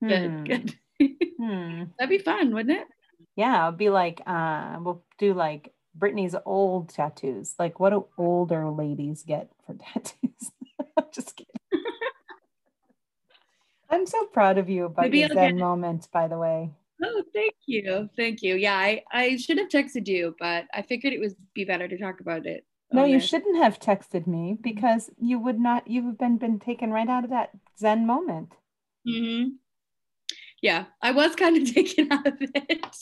Good, 0.04 0.30
Hmm, 0.32 0.44
good. 0.44 0.80
Hmm. 1.00 1.84
That'd 2.00 2.10
be 2.10 2.18
fun, 2.20 2.54
wouldn't 2.54 2.80
it? 2.80 2.88
Yeah, 3.36 3.68
it'd 3.68 3.78
be 3.78 3.90
like 3.90 4.22
uh, 4.26 4.78
we'll 4.80 5.04
do 5.18 5.34
like 5.34 5.74
Brittany's 5.94 6.36
old 6.46 6.90
tattoos. 6.90 7.56
Like, 7.58 7.80
what 7.80 7.92
do 7.92 8.06
older 8.18 8.70
ladies 8.70 9.24
get 9.24 9.50
for 9.66 9.74
tattoos? 9.94 10.52
I'm 10.98 11.06
just 11.14 11.36
kidding. 11.36 11.54
I'm 13.90 14.06
so 14.06 14.26
proud 14.26 14.58
of 14.58 14.70
you 14.70 14.86
about 14.86 15.04
Maybe 15.04 15.20
your 15.20 15.30
Zen 15.30 15.58
moment, 15.58 16.08
by 16.12 16.28
the 16.28 16.38
way. 16.38 16.72
Oh, 17.04 17.24
thank 17.34 17.54
you. 17.66 18.10
Thank 18.16 18.42
you. 18.42 18.56
Yeah, 18.56 18.76
I, 18.76 19.04
I 19.12 19.38
should 19.38 19.58
have 19.58 19.70
texted 19.70 20.08
you, 20.08 20.36
but 20.40 20.66
I 20.74 20.82
figured 20.82 21.14
it 21.14 21.20
would 21.20 21.36
be 21.54 21.66
better 21.66 21.88
to 21.88 21.98
talk 21.98 22.20
about 22.20 22.46
it. 22.46 22.66
No, 22.92 23.04
you 23.04 23.20
this. 23.20 23.28
shouldn't 23.28 23.58
have 23.58 23.80
texted 23.80 24.28
me 24.28 24.58
because 24.60 25.10
you 25.18 25.40
would 25.40 25.60
not. 25.60 25.88
You've 25.88 26.18
been 26.18 26.38
been 26.38 26.60
taken 26.60 26.92
right 26.92 27.10
out 27.10 27.24
of 27.24 27.30
that 27.32 27.52
Zen 27.78 28.06
moment. 28.08 28.54
hmm 29.06 29.50
Yeah, 30.62 30.86
I 31.02 31.12
was 31.12 31.36
kind 31.36 31.58
of 31.58 31.74
taken 31.74 32.12
out 32.12 32.28
of 32.28 32.38
it 32.40 32.98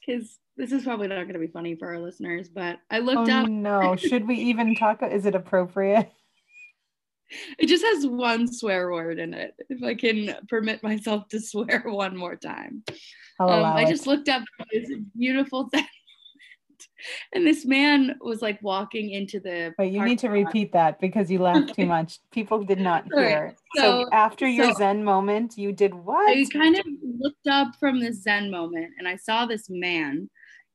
because 0.00 0.38
this 0.56 0.72
is 0.72 0.84
probably 0.84 1.08
not 1.08 1.22
going 1.22 1.32
to 1.34 1.38
be 1.38 1.46
funny 1.46 1.76
for 1.76 1.88
our 1.88 1.98
listeners. 1.98 2.48
But 2.48 2.78
I 2.90 2.98
looked 2.98 3.30
oh 3.30 3.42
up; 3.42 3.48
no! 3.48 3.96
Should 3.96 4.26
we 4.26 4.36
even 4.36 4.74
talk? 4.74 5.02
Is 5.02 5.26
it 5.26 5.34
appropriate? 5.34 6.10
it 7.58 7.66
just 7.66 7.84
has 7.84 8.06
one 8.06 8.52
swear 8.52 8.90
word 8.90 9.18
in 9.18 9.34
it. 9.34 9.54
If 9.68 9.82
I 9.82 9.94
can 9.94 10.36
permit 10.48 10.82
myself 10.82 11.28
to 11.28 11.40
swear 11.40 11.82
one 11.86 12.16
more 12.16 12.36
time, 12.36 12.84
Um, 13.40 13.64
I 13.64 13.84
just 13.84 14.06
looked 14.06 14.28
up 14.28 14.42
this 14.72 14.90
beautiful 15.16 15.68
thing. 15.68 15.86
And 17.34 17.46
this 17.46 17.64
man 17.64 18.16
was 18.20 18.42
like 18.42 18.62
walking 18.62 19.10
into 19.10 19.40
the. 19.40 19.74
But 19.76 19.90
you 19.90 20.04
need 20.04 20.18
to 20.20 20.26
lot. 20.28 20.32
repeat 20.34 20.72
that 20.72 21.00
because 21.00 21.30
you 21.30 21.38
laughed 21.38 21.74
too 21.74 21.86
much. 21.96 22.18
People 22.30 22.64
did 22.64 22.78
not 22.80 23.04
hear. 23.12 23.54
So, 23.76 24.04
so- 24.04 24.08
after 24.12 24.46
your 24.48 24.72
so- 24.72 24.78
Zen 24.78 25.04
moment, 25.04 25.56
you 25.58 25.72
did 25.72 25.94
what? 25.94 26.28
I 26.28 26.44
kind 26.52 26.76
of 26.78 26.84
looked 27.18 27.46
up 27.48 27.74
from 27.80 28.00
the 28.00 28.12
Zen 28.12 28.50
moment 28.50 28.90
and 28.98 29.06
I 29.08 29.16
saw 29.16 29.46
this 29.46 29.68
man. 29.70 30.28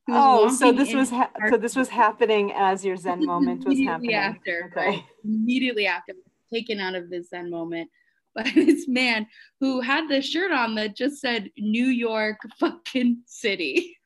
who 0.07 0.13
was 0.13 0.53
Oh, 0.53 0.55
so 0.55 0.71
this 0.71 0.93
was 0.93 1.09
ha- 1.09 1.31
so 1.49 1.57
this 1.57 1.75
was 1.75 1.89
happening 1.89 2.53
as 2.55 2.85
your 2.85 2.95
Zen 2.97 3.25
moment 3.25 3.65
was 3.65 3.79
happening. 3.79 4.13
after, 4.13 4.71
Okay. 4.71 4.87
right? 4.89 5.03
Immediately 5.25 5.85
after, 5.87 6.13
taken 6.53 6.79
out 6.79 6.95
of 6.95 7.09
this 7.09 7.29
Zen 7.29 7.49
moment 7.49 7.89
by 8.33 8.43
this 8.55 8.87
man 8.87 9.27
who 9.59 9.81
had 9.81 10.07
this 10.07 10.25
shirt 10.25 10.51
on 10.53 10.75
that 10.75 10.95
just 10.95 11.19
said 11.19 11.49
New 11.57 11.87
York 11.87 12.37
fucking 12.59 13.23
city. 13.25 13.96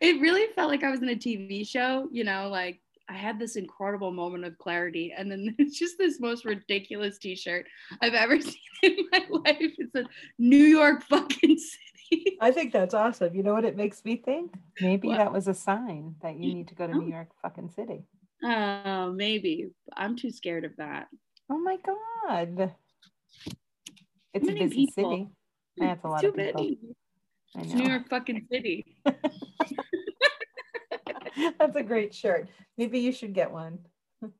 It 0.00 0.20
really 0.20 0.46
felt 0.54 0.70
like 0.70 0.82
I 0.84 0.90
was 0.90 1.02
in 1.02 1.08
a 1.08 1.14
TV 1.16 1.66
show, 1.66 2.08
you 2.12 2.24
know, 2.24 2.48
like 2.48 2.80
I 3.08 3.12
had 3.14 3.38
this 3.38 3.56
incredible 3.56 4.12
moment 4.12 4.44
of 4.44 4.56
clarity, 4.58 5.12
and 5.16 5.30
then 5.30 5.54
it's 5.58 5.78
just 5.78 5.98
this 5.98 6.20
most 6.20 6.44
ridiculous 6.44 7.18
T-shirt 7.18 7.66
I've 8.00 8.14
ever 8.14 8.40
seen 8.40 8.56
in 8.82 8.96
my 9.12 9.24
life. 9.30 9.56
It's 9.78 9.94
a 9.94 10.04
New 10.38 10.64
York 10.64 11.02
fucking 11.04 11.58
city. 11.58 12.36
I 12.40 12.50
think 12.50 12.72
that's 12.72 12.94
awesome. 12.94 13.34
You 13.34 13.42
know 13.42 13.54
what 13.54 13.64
it 13.64 13.76
makes 13.76 14.04
me 14.04 14.16
think? 14.16 14.52
Maybe 14.80 15.08
What? 15.08 15.18
that 15.18 15.32
was 15.32 15.48
a 15.48 15.54
sign 15.54 16.14
that 16.22 16.38
you 16.38 16.54
need 16.54 16.68
to 16.68 16.74
go 16.74 16.86
to 16.86 16.92
Oh. 16.92 16.98
New 16.98 17.10
York 17.12 17.28
fucking 17.42 17.70
city. 17.70 18.04
Oh, 18.42 19.10
maybe. 19.12 19.70
I'm 19.96 20.16
too 20.16 20.30
scared 20.30 20.64
of 20.64 20.76
that. 20.76 21.08
Oh 21.50 21.58
my 21.58 21.76
god. 21.84 22.74
It's 24.34 24.48
a 24.48 24.52
busy 24.52 24.86
people? 24.94 25.10
city. 25.12 25.28
That's 25.78 26.04
a 26.04 26.08
lot 26.08 26.24
of 26.24 26.34
people. 26.36 26.62
many. 26.62 26.78
It's. 27.58 27.72
New 27.72 27.88
York 27.88 28.08
fucking 28.08 28.46
city. 28.50 28.84
That's 31.58 31.76
a 31.76 31.82
great 31.82 32.14
shirt. 32.14 32.48
Maybe 32.78 33.00
you 33.00 33.12
should 33.12 33.34
get 33.34 33.50
one. 33.50 33.78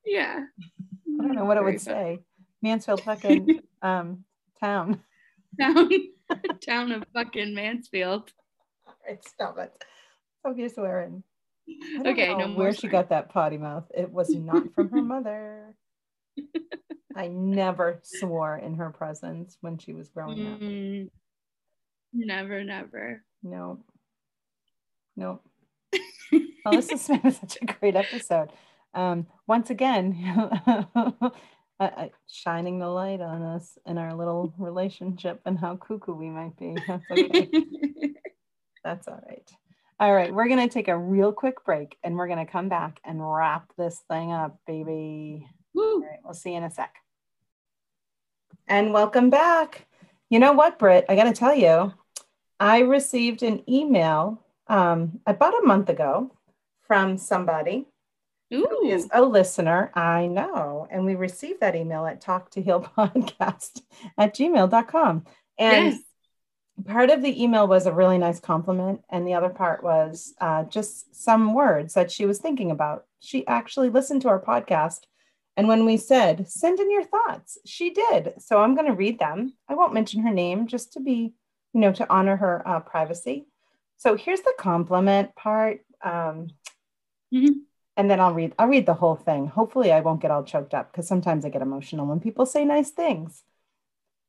Yeah. 0.04 0.44
I 1.20 1.22
don't 1.22 1.34
know 1.34 1.44
what 1.44 1.56
it 1.56 1.64
would 1.64 1.74
fun. 1.74 1.80
say. 1.80 2.18
Mansfield 2.62 3.02
fucking 3.02 3.60
um 3.82 4.24
town. 4.60 5.00
Town, 5.60 5.90
town 6.66 6.92
of 6.92 7.04
fucking 7.12 7.54
Mansfield. 7.54 8.32
Right, 9.06 9.22
stop 9.24 9.58
it. 9.58 9.72
Your 10.56 10.68
swearing. 10.68 11.22
Okay, 12.04 12.34
no 12.34 12.48
more 12.48 12.56
where 12.64 12.74
she 12.74 12.88
got 12.88 13.08
that 13.08 13.30
potty 13.30 13.56
mouth. 13.56 13.84
It 13.96 14.10
was 14.10 14.28
not 14.34 14.74
from 14.74 14.90
her 14.90 15.00
mother. 15.00 15.74
I 17.16 17.28
never 17.28 18.00
swore 18.02 18.58
in 18.58 18.74
her 18.74 18.90
presence 18.90 19.56
when 19.60 19.78
she 19.78 19.94
was 19.94 20.08
growing 20.08 20.46
up. 20.46 20.60
Never, 22.14 22.62
never. 22.62 23.22
No. 23.42 23.80
Nope. 25.16 25.44
Well, 26.32 26.40
this 26.72 26.90
has 26.90 27.08
been 27.08 27.32
such 27.32 27.58
a 27.60 27.66
great 27.66 27.96
episode. 27.96 28.50
Um, 28.94 29.26
once 29.46 29.70
again, 29.70 30.16
uh, 30.94 31.30
uh, 31.80 32.06
shining 32.28 32.78
the 32.78 32.88
light 32.88 33.20
on 33.20 33.42
us 33.42 33.76
and 33.84 33.98
our 33.98 34.14
little 34.14 34.54
relationship 34.58 35.40
and 35.44 35.58
how 35.58 35.76
cuckoo 35.76 36.14
we 36.14 36.30
might 36.30 36.56
be. 36.56 36.76
That's 36.86 37.10
okay. 37.10 37.50
That's 38.84 39.08
all 39.08 39.20
right. 39.28 39.50
All 40.00 40.12
right, 40.12 40.34
we're 40.34 40.48
going 40.48 40.66
to 40.68 40.72
take 40.72 40.88
a 40.88 40.98
real 40.98 41.32
quick 41.32 41.64
break 41.64 41.96
and 42.02 42.16
we're 42.16 42.26
going 42.26 42.44
to 42.44 42.50
come 42.50 42.68
back 42.68 43.00
and 43.04 43.20
wrap 43.20 43.72
this 43.78 44.02
thing 44.10 44.32
up, 44.32 44.58
baby. 44.66 45.46
All 45.76 45.82
Woo. 45.82 46.02
right, 46.02 46.18
we'll 46.24 46.34
see 46.34 46.50
you 46.50 46.58
in 46.58 46.64
a 46.64 46.70
sec. 46.70 46.94
And 48.66 48.92
welcome 48.92 49.30
back. 49.30 49.86
You 50.30 50.38
know 50.40 50.52
what, 50.52 50.78
Britt? 50.78 51.04
I 51.08 51.16
got 51.16 51.24
to 51.24 51.32
tell 51.32 51.54
you, 51.54 51.92
I 52.60 52.80
received 52.80 53.42
an 53.42 53.68
email 53.68 54.44
um, 54.68 55.20
about 55.26 55.58
a 55.60 55.66
month 55.66 55.88
ago 55.88 56.32
from 56.82 57.18
somebody 57.18 57.86
who 58.50 58.66
Ooh. 58.66 58.86
is 58.86 59.08
a 59.12 59.22
listener. 59.22 59.90
I 59.94 60.26
know. 60.26 60.86
And 60.90 61.04
we 61.04 61.14
received 61.14 61.60
that 61.60 61.74
email 61.74 62.06
at 62.06 62.20
talk 62.20 62.50
to 62.50 62.62
heal 62.62 62.88
podcast 62.96 63.82
at 64.18 64.34
gmail.com. 64.34 65.24
And 65.58 65.92
yes. 65.92 66.02
part 66.86 67.10
of 67.10 67.22
the 67.22 67.42
email 67.42 67.66
was 67.66 67.86
a 67.86 67.92
really 67.92 68.18
nice 68.18 68.40
compliment 68.40 69.00
and 69.10 69.26
the 69.26 69.34
other 69.34 69.48
part 69.48 69.82
was 69.82 70.34
uh, 70.40 70.64
just 70.64 71.14
some 71.14 71.54
words 71.54 71.94
that 71.94 72.10
she 72.10 72.26
was 72.26 72.38
thinking 72.38 72.70
about 72.70 73.04
she 73.20 73.46
actually 73.46 73.88
listened 73.88 74.20
to 74.22 74.28
our 74.28 74.40
podcast 74.40 75.00
and 75.56 75.68
when 75.68 75.84
we 75.84 75.96
said 75.96 76.48
send 76.48 76.80
in 76.80 76.90
your 76.90 77.04
thoughts 77.04 77.56
she 77.64 77.90
did 77.90 78.34
so 78.38 78.60
i'm 78.60 78.74
going 78.74 78.88
to 78.88 78.92
read 78.92 79.18
them 79.18 79.54
i 79.68 79.74
won't 79.74 79.94
mention 79.94 80.20
her 80.20 80.32
name 80.32 80.66
just 80.66 80.92
to 80.92 81.00
be 81.00 81.32
you 81.74 81.80
know 81.80 81.92
to 81.92 82.10
honor 82.10 82.36
her 82.36 82.66
uh, 82.66 82.80
privacy 82.80 83.46
so 83.98 84.16
here's 84.16 84.40
the 84.40 84.54
compliment 84.58 85.34
part 85.34 85.80
um, 86.02 86.48
Mhm. 87.32 87.62
and 87.96 88.10
then 88.10 88.20
i'll 88.20 88.34
read 88.34 88.54
i'll 88.58 88.68
read 88.68 88.86
the 88.86 88.94
whole 88.94 89.16
thing 89.16 89.48
hopefully 89.48 89.92
i 89.92 90.00
won't 90.00 90.22
get 90.22 90.30
all 90.30 90.44
choked 90.44 90.72
up 90.72 90.90
because 90.90 91.06
sometimes 91.08 91.44
i 91.44 91.48
get 91.50 91.62
emotional 91.62 92.06
when 92.06 92.20
people 92.20 92.46
say 92.46 92.64
nice 92.64 92.90
things 92.90 93.42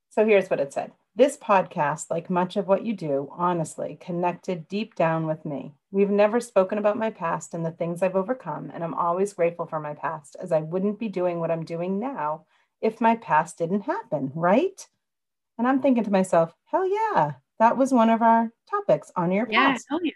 so 0.09 0.25
here's 0.25 0.49
what 0.49 0.61
it 0.61 0.71
said. 0.71 0.93
This 1.17 1.35
podcast, 1.35 2.09
like 2.09 2.29
much 2.29 2.55
of 2.55 2.67
what 2.69 2.85
you 2.85 2.93
do, 2.93 3.29
honestly 3.33 3.97
connected 3.99 4.65
deep 4.69 4.95
down 4.95 5.27
with 5.27 5.43
me. 5.43 5.73
We've 5.91 6.09
never 6.09 6.39
spoken 6.39 6.77
about 6.77 6.97
my 6.97 7.09
past 7.09 7.53
and 7.53 7.65
the 7.65 7.71
things 7.71 8.01
I've 8.01 8.15
overcome, 8.15 8.71
and 8.73 8.81
I'm 8.81 8.93
always 8.93 9.33
grateful 9.33 9.65
for 9.65 9.79
my 9.81 9.93
past, 9.93 10.37
as 10.41 10.53
I 10.53 10.61
wouldn't 10.61 10.99
be 10.99 11.09
doing 11.09 11.39
what 11.41 11.51
I'm 11.51 11.65
doing 11.65 11.99
now 11.99 12.45
if 12.81 13.01
my 13.01 13.17
past 13.17 13.57
didn't 13.57 13.81
happen, 13.81 14.31
right? 14.35 14.87
And 15.57 15.67
I'm 15.67 15.81
thinking 15.81 16.03
to 16.03 16.11
myself, 16.11 16.53
hell 16.65 16.87
yeah, 16.87 17.33
that 17.59 17.77
was 17.77 17.93
one 17.93 18.09
of 18.09 18.21
our 18.21 18.51
topics 18.69 19.11
on 19.15 19.31
your 19.31 19.47
Yeah. 19.49 19.71
past. 19.71 19.85
hell 19.89 19.99
yeah. 20.03 20.11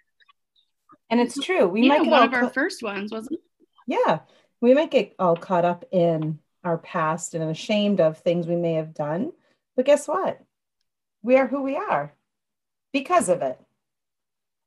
And 1.10 1.20
it's 1.20 1.40
true. 1.40 1.68
We 1.68 1.84
yeah, 1.84 1.88
might 1.88 2.04
get 2.04 2.12
one 2.12 2.24
of 2.24 2.34
our 2.34 2.50
first 2.50 2.84
ones, 2.84 3.12
wasn't 3.12 3.40
it? 3.40 3.42
yeah, 3.88 4.20
we 4.62 4.74
might 4.74 4.92
get 4.92 5.16
all 5.18 5.36
caught 5.36 5.66
up 5.66 5.86
in 5.92 6.40
our 6.64 6.78
past 6.78 7.34
and 7.34 7.44
ashamed 7.44 8.00
of 8.02 8.18
things 8.20 8.46
we 8.46 8.56
may 8.56 8.74
have 8.74 8.94
done. 8.94 9.32
But 9.76 9.86
guess 9.86 10.08
what? 10.08 10.40
We 11.24 11.38
are 11.38 11.48
who 11.48 11.62
we 11.64 11.76
are 11.78 12.14
because 12.94 13.30
of 13.30 13.42
it. 13.42 13.60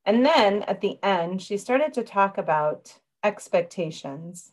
And 0.05 0.25
then 0.27 0.63
at 0.65 0.81
the 0.81 0.99
end, 1.03 1.43
she 1.43 1.57
started 1.59 1.93
to 1.95 2.03
talk 2.03 2.39
about 2.39 2.99
expectations. 3.23 4.53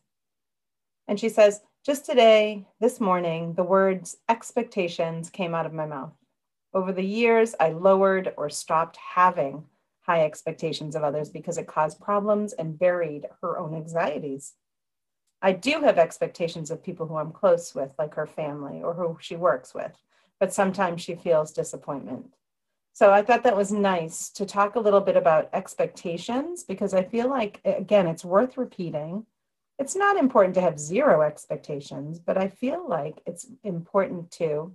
And 1.08 1.20
she 1.20 1.30
says, 1.30 1.62
just 1.86 2.06
today, 2.06 2.66
this 2.80 3.00
morning, 3.00 3.54
the 3.54 3.64
words 3.64 4.18
expectations 4.28 5.30
came 5.30 5.56
out 5.56 5.66
of 5.66 5.74
my 5.74 5.86
mouth. 5.86 6.14
Over 6.74 6.92
the 6.92 7.06
years, 7.06 7.56
I 7.60 7.70
lowered 7.70 8.34
or 8.38 8.50
stopped 8.50 8.98
having 8.98 9.64
high 10.02 10.26
expectations 10.26 10.96
of 10.96 11.04
others 11.04 11.30
because 11.30 11.58
it 11.58 11.68
caused 11.68 12.02
problems 12.02 12.54
and 12.54 12.78
buried 12.78 13.28
her 13.42 13.58
own 13.58 13.74
anxieties. 13.74 14.54
I 15.42 15.54
do 15.54 15.82
have 15.82 15.98
expectations 15.98 16.70
of 16.70 16.84
people 16.84 17.08
who 17.08 17.16
I'm 17.16 17.32
close 17.32 17.74
with, 17.74 17.92
like 17.98 18.14
her 18.16 18.28
family 18.28 18.84
or 18.84 18.94
who 18.94 19.18
she 19.22 19.38
works 19.38 19.74
with, 19.74 19.94
but 20.40 20.54
sometimes 20.54 21.02
she 21.02 21.16
feels 21.16 21.54
disappointment. 21.54 22.34
So 22.92 23.14
I 23.14 23.22
thought 23.22 23.44
that 23.44 23.56
was 23.56 23.72
nice 23.72 24.30
to 24.32 24.46
talk 24.46 24.76
a 24.76 24.82
little 24.82 25.00
bit 25.00 25.16
about 25.16 25.50
expectations 25.54 26.64
because 26.64 26.94
I 26.94 27.04
feel 27.04 27.30
like, 27.30 27.62
again, 27.64 28.08
it's 28.08 28.26
worth 28.26 28.58
repeating. 28.58 29.26
It's 29.80 29.96
not 29.96 30.18
important 30.18 30.54
to 30.56 30.62
have 30.62 30.78
zero 30.78 31.22
expectations, 31.22 32.20
but 32.20 32.38
I 32.38 32.50
feel 32.50 32.88
like 32.88 33.22
it's 33.26 33.48
important 33.64 34.30
to 34.32 34.74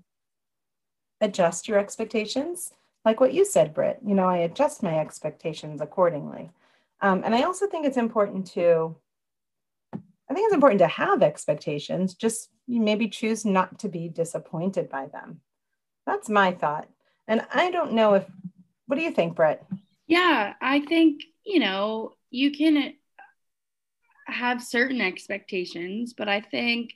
adjust 1.20 1.68
your 1.68 1.78
expectations. 1.78 2.72
Like 3.04 3.20
what 3.20 3.34
you 3.34 3.44
said, 3.44 3.74
Britt, 3.74 3.98
you 4.04 4.14
know, 4.14 4.26
I 4.26 4.38
adjust 4.38 4.82
my 4.82 4.98
expectations 4.98 5.82
accordingly. 5.82 6.50
Um, 7.02 7.22
and 7.22 7.34
I 7.34 7.42
also 7.42 7.66
think 7.66 7.84
it's 7.84 7.98
important 7.98 8.46
to, 8.52 8.96
I 9.92 10.32
think 10.32 10.46
it's 10.46 10.54
important 10.54 10.78
to 10.78 10.86
have 10.86 11.22
expectations, 11.22 12.14
just 12.14 12.48
maybe 12.66 13.08
choose 13.08 13.44
not 13.44 13.78
to 13.80 13.90
be 13.90 14.08
disappointed 14.08 14.88
by 14.88 15.06
them. 15.06 15.42
That's 16.06 16.30
my 16.30 16.52
thought. 16.52 16.88
And 17.28 17.44
I 17.52 17.70
don't 17.70 17.92
know 17.92 18.14
if, 18.14 18.24
what 18.86 18.96
do 18.96 19.02
you 19.02 19.10
think, 19.10 19.36
Britt? 19.36 19.62
Yeah, 20.06 20.54
I 20.60 20.80
think, 20.80 21.24
you 21.44 21.60
know, 21.60 22.14
you 22.30 22.52
can 22.52 22.94
have 24.34 24.62
certain 24.62 25.00
expectations, 25.00 26.14
but 26.14 26.28
I 26.28 26.40
think 26.40 26.94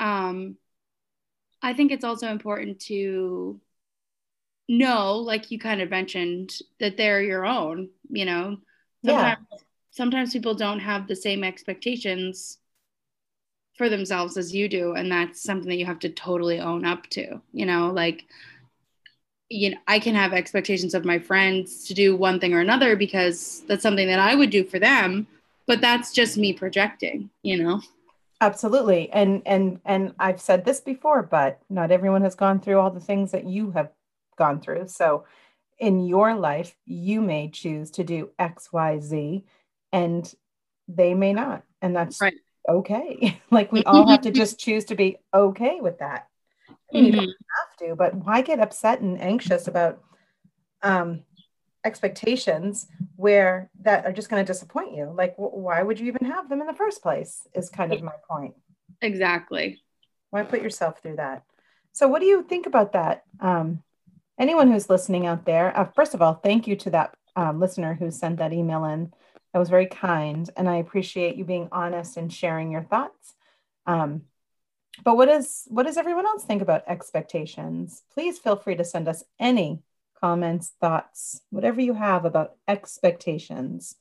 um 0.00 0.56
I 1.60 1.74
think 1.74 1.90
it's 1.90 2.04
also 2.04 2.28
important 2.28 2.80
to 2.82 3.60
know, 4.68 5.16
like 5.16 5.50
you 5.50 5.58
kind 5.58 5.80
of 5.80 5.90
mentioned, 5.90 6.54
that 6.78 6.96
they're 6.96 7.22
your 7.22 7.46
own, 7.46 7.88
you 8.10 8.24
know. 8.24 8.58
Yeah. 9.02 9.12
Sometimes 9.12 9.46
sometimes 9.90 10.32
people 10.32 10.54
don't 10.54 10.80
have 10.80 11.08
the 11.08 11.16
same 11.16 11.42
expectations 11.42 12.58
for 13.76 13.88
themselves 13.88 14.36
as 14.36 14.54
you 14.54 14.68
do, 14.68 14.92
and 14.92 15.10
that's 15.10 15.42
something 15.42 15.68
that 15.68 15.76
you 15.76 15.86
have 15.86 16.00
to 16.00 16.10
totally 16.10 16.60
own 16.60 16.84
up 16.84 17.06
to, 17.10 17.40
you 17.52 17.66
know, 17.66 17.90
like 17.90 18.24
you 19.50 19.70
know, 19.70 19.78
I 19.86 19.98
can 19.98 20.14
have 20.14 20.34
expectations 20.34 20.92
of 20.94 21.06
my 21.06 21.18
friends 21.18 21.86
to 21.86 21.94
do 21.94 22.14
one 22.14 22.38
thing 22.38 22.52
or 22.52 22.60
another 22.60 22.96
because 22.96 23.62
that's 23.66 23.82
something 23.82 24.06
that 24.08 24.18
I 24.18 24.34
would 24.34 24.50
do 24.50 24.62
for 24.64 24.78
them, 24.78 25.26
but 25.68 25.80
that's 25.80 26.12
just 26.12 26.36
me 26.38 26.52
projecting, 26.52 27.30
you 27.42 27.62
know? 27.62 27.80
Absolutely. 28.40 29.10
And 29.12 29.42
and 29.46 29.80
and 29.84 30.14
I've 30.18 30.40
said 30.40 30.64
this 30.64 30.80
before, 30.80 31.22
but 31.22 31.60
not 31.68 31.90
everyone 31.92 32.22
has 32.22 32.34
gone 32.34 32.58
through 32.60 32.78
all 32.80 32.90
the 32.90 33.00
things 33.00 33.32
that 33.32 33.44
you 33.44 33.70
have 33.72 33.90
gone 34.36 34.60
through. 34.60 34.88
So 34.88 35.24
in 35.78 36.00
your 36.06 36.34
life, 36.34 36.74
you 36.86 37.20
may 37.20 37.48
choose 37.50 37.90
to 37.92 38.04
do 38.04 38.30
X, 38.38 38.72
Y, 38.72 38.98
Z, 39.00 39.44
and 39.92 40.34
they 40.88 41.14
may 41.14 41.32
not. 41.32 41.64
And 41.82 41.94
that's 41.94 42.20
Right. 42.20 42.34
okay. 42.68 43.40
like 43.50 43.70
we 43.70 43.84
all 43.84 44.06
have 44.06 44.22
to 44.22 44.30
just 44.30 44.58
choose 44.64 44.84
to 44.86 44.94
be 44.94 45.18
okay 45.34 45.80
with 45.80 45.98
that. 45.98 46.28
And 46.92 47.04
you 47.06 47.12
don't 47.12 47.22
Mhm. 47.26 47.34
have 47.58 47.88
to, 47.88 47.96
but 47.96 48.14
why 48.14 48.40
get 48.40 48.60
upset 48.60 49.00
and 49.00 49.20
anxious 49.20 49.68
about 49.68 50.02
um 50.82 51.24
expectations 51.88 52.86
where 53.16 53.70
that 53.80 54.04
are 54.04 54.12
just 54.12 54.28
going 54.28 54.44
to 54.44 54.52
disappoint 54.52 54.94
you? 54.94 55.12
Like 55.16 55.34
wh- 55.36 55.54
why 55.54 55.82
would 55.82 55.98
you 55.98 56.06
even 56.06 56.26
have 56.30 56.48
them 56.48 56.60
in 56.60 56.68
the 56.68 56.74
first 56.74 57.02
place? 57.02 57.48
Is 57.54 57.70
kind 57.70 57.92
of 57.92 58.02
my 58.02 58.12
point. 58.30 58.54
Exactly. 59.02 59.82
Why 60.30 60.42
put 60.44 60.62
yourself 60.62 61.00
through 61.02 61.16
that? 61.16 61.42
So, 61.92 62.06
what 62.06 62.20
do 62.20 62.26
you 62.26 62.42
think 62.42 62.66
about 62.66 62.92
that? 62.92 63.24
Um, 63.40 63.82
anyone 64.38 64.70
who's 64.70 64.90
listening 64.90 65.26
out 65.26 65.46
there, 65.46 65.76
uh, 65.76 65.86
first 65.96 66.14
of 66.14 66.22
all, 66.22 66.34
thank 66.34 66.66
you 66.68 66.76
to 66.76 66.90
that 66.90 67.14
um, 67.34 67.58
listener 67.58 67.94
who 67.94 68.10
sent 68.10 68.38
that 68.38 68.52
email 68.52 68.84
in. 68.84 69.12
That 69.52 69.58
was 69.58 69.70
very 69.70 69.86
kind, 69.86 70.48
and 70.56 70.68
I 70.68 70.76
appreciate 70.76 71.36
you 71.36 71.44
being 71.44 71.68
honest 71.72 72.18
and 72.18 72.32
sharing 72.32 72.70
your 72.70 72.82
thoughts. 72.82 73.34
Um, 73.86 74.22
but 75.04 75.16
what 75.16 75.28
is 75.28 75.64
what 75.68 75.86
does 75.86 75.96
everyone 75.96 76.26
else 76.26 76.44
think 76.44 76.60
about 76.60 76.84
expectations? 76.86 78.02
Please 78.12 78.38
feel 78.38 78.56
free 78.56 78.76
to 78.76 78.84
send 78.84 79.08
us 79.08 79.24
any 79.40 79.82
comments, 80.20 80.72
thoughts, 80.80 81.42
whatever 81.50 81.80
you 81.80 81.94
have 81.94 82.24
about 82.24 82.56
expectations. 82.66 83.96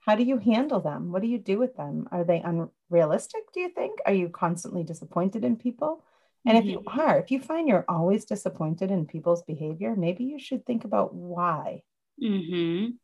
How 0.00 0.16
do 0.16 0.24
you 0.24 0.38
handle 0.38 0.80
them? 0.80 1.12
What 1.12 1.22
do 1.22 1.28
you 1.28 1.38
do 1.38 1.58
with 1.58 1.76
them? 1.76 2.08
Are 2.12 2.24
they 2.24 2.40
unrealistic, 2.42 3.52
do 3.52 3.60
you 3.60 3.68
think? 3.68 4.00
Are 4.06 4.12
you 4.14 4.28
constantly 4.28 4.82
disappointed 4.84 5.44
in 5.44 5.56
people? 5.56 6.04
And 6.44 6.58
if 6.58 6.68
you 6.68 6.82
are, 6.88 7.18
if 7.18 7.30
you 7.30 7.40
find 7.40 7.68
you're 7.68 7.84
always 7.88 8.24
disappointed 8.24 8.90
in 8.90 9.06
people's 9.06 9.42
behavior, 9.42 9.94
maybe 9.96 10.24
you 10.24 10.38
should 10.40 10.66
think 10.66 10.84
about 10.84 11.14
why. 11.14 11.82
hmm 12.20 12.96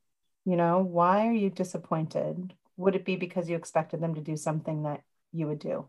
You 0.44 0.56
know, 0.56 0.80
why 0.80 1.26
are 1.28 1.32
you 1.32 1.50
disappointed? 1.50 2.54
Would 2.76 2.94
it 2.96 3.04
be 3.04 3.16
because 3.16 3.48
you 3.48 3.56
expected 3.56 4.00
them 4.00 4.14
to 4.14 4.20
do 4.20 4.36
something 4.36 4.84
that 4.84 5.02
you 5.32 5.46
would 5.46 5.58
do? 5.58 5.88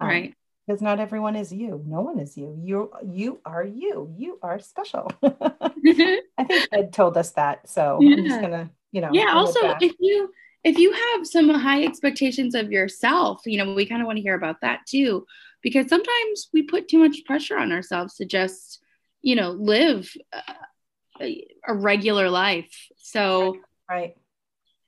Um, 0.00 0.08
Right. 0.08 0.34
Because 0.66 0.80
not 0.80 0.98
everyone 0.98 1.36
is 1.36 1.52
you. 1.52 1.82
No 1.86 2.00
one 2.00 2.18
is 2.18 2.36
you. 2.38 2.58
You 2.62 2.90
you 3.04 3.40
are 3.44 3.64
you. 3.64 4.14
You 4.16 4.38
are 4.42 4.58
special. 4.58 5.10
I 5.22 6.44
think 6.44 6.68
Ed 6.72 6.92
told 6.92 7.16
us 7.16 7.32
that. 7.32 7.68
So 7.68 7.98
I'm 8.00 8.24
just 8.24 8.40
gonna, 8.40 8.70
you 8.90 9.00
know. 9.00 9.10
yeah 9.12 9.32
also 9.34 9.60
if 9.80 9.92
you 10.00 10.30
if 10.64 10.78
you 10.78 10.92
have 10.92 11.26
some 11.26 11.50
high 11.50 11.84
expectations 11.84 12.54
of 12.54 12.72
yourself 12.72 13.42
you 13.44 13.58
know 13.58 13.74
we 13.74 13.86
kind 13.86 14.00
of 14.00 14.06
want 14.06 14.16
to 14.16 14.22
hear 14.22 14.34
about 14.34 14.60
that 14.62 14.80
too 14.88 15.26
because 15.62 15.88
sometimes 15.88 16.48
we 16.52 16.62
put 16.62 16.88
too 16.88 16.98
much 16.98 17.24
pressure 17.26 17.58
on 17.58 17.70
ourselves 17.70 18.14
to 18.14 18.24
just 18.24 18.82
you 19.22 19.36
know 19.36 19.50
live 19.50 20.10
uh, 20.32 20.54
a, 21.20 21.46
a 21.68 21.74
regular 21.74 22.30
life 22.30 22.88
so 22.96 23.58
right. 23.88 24.16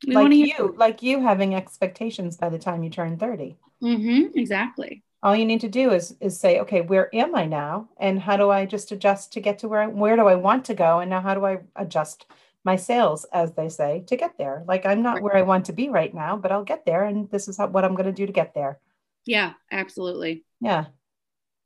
Like 0.06 0.30
you, 0.32 0.74
like 0.76 1.02
you 1.02 1.22
having 1.22 1.54
expectations 1.54 2.36
by 2.36 2.50
the 2.50 2.58
time 2.58 2.82
you 2.82 2.90
turn 2.90 3.16
30. 3.16 3.56
mm-hmm, 3.82 4.38
exactly 4.38 5.02
all 5.26 5.34
you 5.34 5.44
need 5.44 5.60
to 5.60 5.68
do 5.68 5.90
is 5.90 6.14
is 6.20 6.38
say 6.38 6.60
okay 6.60 6.82
where 6.82 7.12
am 7.12 7.34
i 7.34 7.44
now? 7.44 7.88
And 7.98 8.20
how 8.20 8.36
do 8.36 8.48
i 8.48 8.64
just 8.64 8.92
adjust 8.92 9.32
to 9.32 9.40
get 9.40 9.58
to 9.58 9.66
where 9.66 9.82
I, 9.82 9.88
where 9.88 10.14
do 10.14 10.28
i 10.28 10.36
want 10.36 10.64
to 10.66 10.74
go? 10.74 11.00
And 11.00 11.10
now 11.10 11.20
how 11.20 11.34
do 11.34 11.44
i 11.44 11.58
adjust 11.74 12.26
my 12.62 12.76
sails 12.76 13.26
as 13.32 13.52
they 13.52 13.68
say 13.68 14.04
to 14.06 14.16
get 14.16 14.38
there? 14.38 14.62
Like 14.68 14.86
i'm 14.86 15.02
not 15.02 15.22
where 15.22 15.36
i 15.36 15.42
want 15.42 15.64
to 15.66 15.72
be 15.72 15.88
right 15.88 16.14
now 16.14 16.36
but 16.36 16.52
i'll 16.52 16.62
get 16.62 16.86
there 16.86 17.04
and 17.04 17.28
this 17.32 17.48
is 17.48 17.56
how, 17.56 17.66
what 17.66 17.84
i'm 17.84 17.96
going 17.96 18.06
to 18.06 18.12
do 18.12 18.24
to 18.24 18.32
get 18.32 18.54
there. 18.54 18.78
Yeah 19.24 19.54
absolutely. 19.72 20.44
Yeah. 20.60 20.84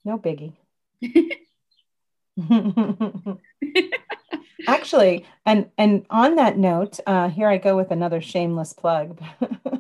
No 0.07 0.19
biggie. 0.19 0.55
Actually 4.67 5.27
and 5.45 5.69
and 5.77 6.07
on 6.09 6.37
that 6.37 6.57
note 6.57 6.99
uh 7.07 7.29
here 7.29 7.49
i 7.49 7.59
go 7.59 7.77
with 7.77 7.91
another 7.91 8.23
shameless 8.23 8.73
plug 8.73 9.23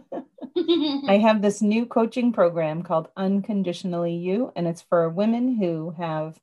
I 1.08 1.18
have 1.22 1.42
this 1.42 1.62
new 1.62 1.86
coaching 1.86 2.32
program 2.32 2.82
called 2.82 3.08
Unconditionally 3.16 4.14
You, 4.14 4.52
and 4.56 4.66
it's 4.66 4.82
for 4.82 5.08
women 5.08 5.56
who 5.56 5.90
have 5.98 6.38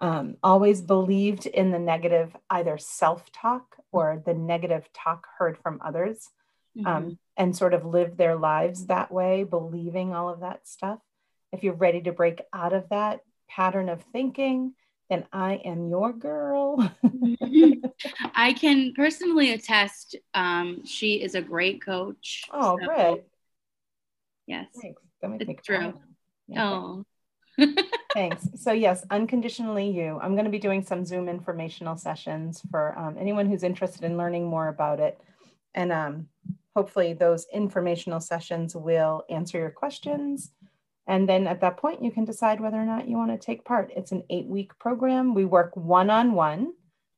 um, 0.00 0.36
always 0.42 0.80
believed 0.80 1.46
in 1.46 1.70
the 1.70 1.78
negative, 1.78 2.36
either 2.50 2.76
self 2.78 3.30
talk 3.32 3.76
or 3.92 4.22
the 4.24 4.34
negative 4.34 4.88
talk 4.92 5.26
heard 5.38 5.56
from 5.58 5.80
others, 5.84 6.28
um, 6.84 7.18
and 7.36 7.56
sort 7.56 7.74
of 7.74 7.84
live 7.84 8.16
their 8.16 8.36
lives 8.36 8.86
that 8.86 9.12
way, 9.12 9.44
believing 9.44 10.14
all 10.14 10.28
of 10.28 10.40
that 10.40 10.66
stuff. 10.66 10.98
If 11.52 11.62
you're 11.62 11.74
ready 11.74 12.00
to 12.02 12.12
break 12.12 12.42
out 12.52 12.72
of 12.72 12.88
that 12.88 13.20
pattern 13.48 13.88
of 13.88 14.02
thinking, 14.12 14.74
then 15.10 15.26
I 15.32 15.54
am 15.56 15.88
your 15.88 16.12
girl. 16.12 16.78
Mhm. 17.04 17.92
I 18.34 18.54
can 18.54 18.94
personally 18.94 19.52
attest. 19.52 20.16
Um, 20.32 20.84
she 20.86 21.22
is 21.22 21.34
a 21.34 21.42
great 21.42 21.82
coach. 21.84 22.44
oh, 22.50 22.78
so, 22.80 22.86
great. 22.86 23.22
Yes. 24.46 24.66
Thanks. 24.80 25.02
Me 25.22 25.36
It's 25.40 25.66
true. 25.66 25.94
Yeah, 26.48 26.70
Oh. 26.70 27.04
Thanks. 28.14 28.48
So 28.56 28.72
yes, 28.72 29.04
unconditionally 29.10 29.90
you. 29.90 30.18
I'm 30.22 30.32
going 30.32 30.46
to 30.46 30.50
be 30.50 30.58
doing 30.58 30.82
some 30.82 31.04
Zoom 31.04 31.28
informational 31.28 31.96
sessions 31.96 32.62
for 32.70 32.98
um, 32.98 33.16
anyone 33.18 33.46
who's 33.46 33.62
interested 33.62 34.04
in 34.04 34.16
learning 34.16 34.46
more 34.46 34.68
about 34.68 35.00
it, 35.00 35.20
and 35.74 35.92
um, 35.92 36.28
hopefully 36.74 37.12
those 37.12 37.46
informational 37.52 38.20
sessions 38.20 38.74
will 38.74 39.24
answer 39.30 39.58
your 39.58 39.70
questions. 39.70 40.50
And 41.06 41.28
then 41.28 41.46
at 41.46 41.60
that 41.60 41.78
point, 41.78 42.02
you 42.02 42.10
can 42.10 42.24
decide 42.24 42.60
whether 42.60 42.76
or 42.76 42.84
not 42.84 43.08
you 43.08 43.16
want 43.16 43.32
to 43.32 43.46
take 43.46 43.64
part. 43.64 43.92
It's 43.96 44.12
an 44.12 44.22
eight-week 44.30 44.78
program. 44.78 45.34
We 45.34 45.44
work 45.44 45.76
one-on-one 45.76 46.72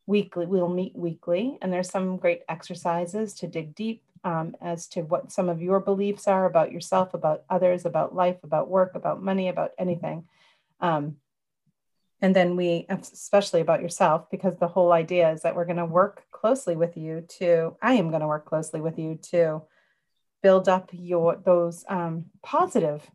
weekly. 0.07 0.47
We'll 0.47 0.69
meet 0.69 0.97
weekly, 0.97 1.59
and 1.61 1.73
there's 1.73 1.91
some 1.91 2.17
great 2.17 2.43
exercises 2.49 3.35
to 3.35 3.47
dig 3.47 3.75
deep 3.75 4.03
um, 4.25 4.57
as 4.61 4.87
to 4.89 5.03
what 5.03 5.31
some 5.31 5.49
of 5.49 5.63
your 5.63 5.81
beliefs 5.81 6.27
are 6.27 6.47
about 6.47 6.73
yourself, 6.73 7.15
about 7.15 7.45
others, 7.51 7.85
about 7.85 8.15
life, 8.15 8.39
about 8.43 8.69
work, 8.69 8.95
about 8.95 9.23
money, 9.23 9.49
about 9.49 9.73
anything. 9.79 10.25
Um, 10.81 11.17
and 12.21 12.35
then 12.35 12.57
we, 12.57 12.87
especially 12.89 13.61
about 13.61 13.83
yourself, 13.83 14.31
because 14.31 14.57
the 14.57 14.69
whole 14.69 14.93
idea 14.93 15.31
is 15.31 15.43
that 15.43 15.55
we're 15.55 15.67
going 15.67 15.77
to 15.77 15.85
work 15.85 16.25
closely 16.31 16.75
with 16.75 16.97
you 16.97 17.21
to, 17.39 17.77
I 17.83 17.95
am 17.95 18.09
going 18.09 18.23
to 18.23 18.27
work 18.27 18.47
closely 18.47 18.81
with 18.81 18.99
you 18.99 19.19
to 19.31 19.63
build 20.43 20.69
up 20.69 20.89
your, 20.93 21.37
those 21.37 21.85
um, 21.89 22.27
positive 22.43 23.11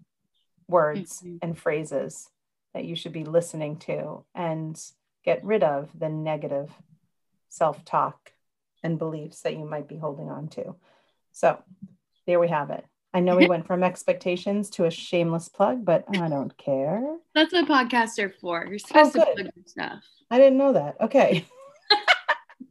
words 0.68 1.24
Mhm. 1.24 1.40
and 1.42 1.58
phrases 1.58 2.30
that 2.74 2.86
you 2.86 2.96
should 2.96 3.14
be 3.14 3.24
listening 3.24 3.78
to 3.78 4.26
and 4.36 4.80
get 5.24 5.44
rid 5.44 5.64
of 5.64 5.90
the 5.98 6.10
negative 6.10 6.72
self 7.50 7.84
talk 7.84 8.34
and 8.84 9.00
beliefs 9.00 9.42
that 9.42 9.58
you 9.58 9.66
might 9.66 9.88
be 9.88 9.98
holding 9.98 10.30
on 10.30 10.48
to. 10.50 10.76
So 11.40 11.58
there 12.28 12.38
we 12.38 12.50
have 12.50 12.70
it. 12.70 12.84
I 13.14 13.22
know 13.22 13.38
we 13.38 13.48
went 13.48 13.66
from 13.66 13.82
expectations 13.82 14.70
to 14.72 14.84
a 14.86 14.92
shameless 14.92 15.48
plug, 15.48 15.86
but 15.86 16.04
I 16.10 16.28
don't 16.28 16.56
care. 16.58 17.16
That's 17.34 17.54
what 17.54 17.66
podcasts 17.66 18.20
are 18.22 18.30
for. 18.42 18.66
You're 18.70 18.78
supposed 18.78 19.16
Oh, 19.16 19.24
good. 19.24 19.36
plug 19.36 19.50
your 19.56 19.66
stuff. 19.66 20.04
I 20.30 20.38
didn't 20.38 20.58
know 20.58 20.74
that. 20.74 21.00
Okay. 21.00 21.46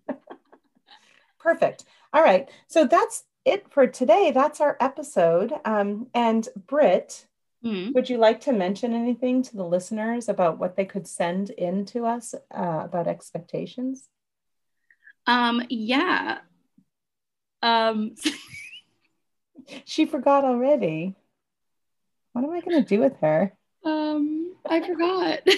Perfect. 1.38 1.84
All 2.12 2.22
right. 2.22 2.46
So 2.66 2.84
that's 2.86 3.24
it 3.46 3.72
for 3.72 3.86
today. 3.86 4.32
That's 4.34 4.60
our 4.60 4.76
episode. 4.80 5.52
Um, 5.64 6.08
and 6.12 6.46
Britt, 6.66 7.26
Mhm. 7.64 7.94
would 7.94 8.10
you 8.10 8.18
like 8.18 8.42
to 8.42 8.52
mention 8.52 8.92
anything 8.92 9.42
to 9.44 9.56
the 9.56 9.64
listeners 9.64 10.28
about 10.28 10.58
what 10.58 10.76
they 10.76 10.84
could 10.84 11.06
send 11.08 11.48
in 11.50 11.86
to 11.86 12.04
us 12.04 12.34
uh, 12.34 12.82
about 12.84 13.08
expectations? 13.08 14.08
Um, 15.26 15.62
yeah. 15.70 16.40
Um, 17.62 18.14
She 19.84 20.06
forgot 20.06 20.44
already. 20.44 21.14
What 22.32 22.42
am 22.44 22.50
I 22.52 22.60
going 22.60 22.82
to 22.82 22.88
do 22.88 23.00
with 23.00 23.16
her? 23.20 23.52
um, 23.84 24.54
I 24.68 24.80
forgot. 24.80 25.40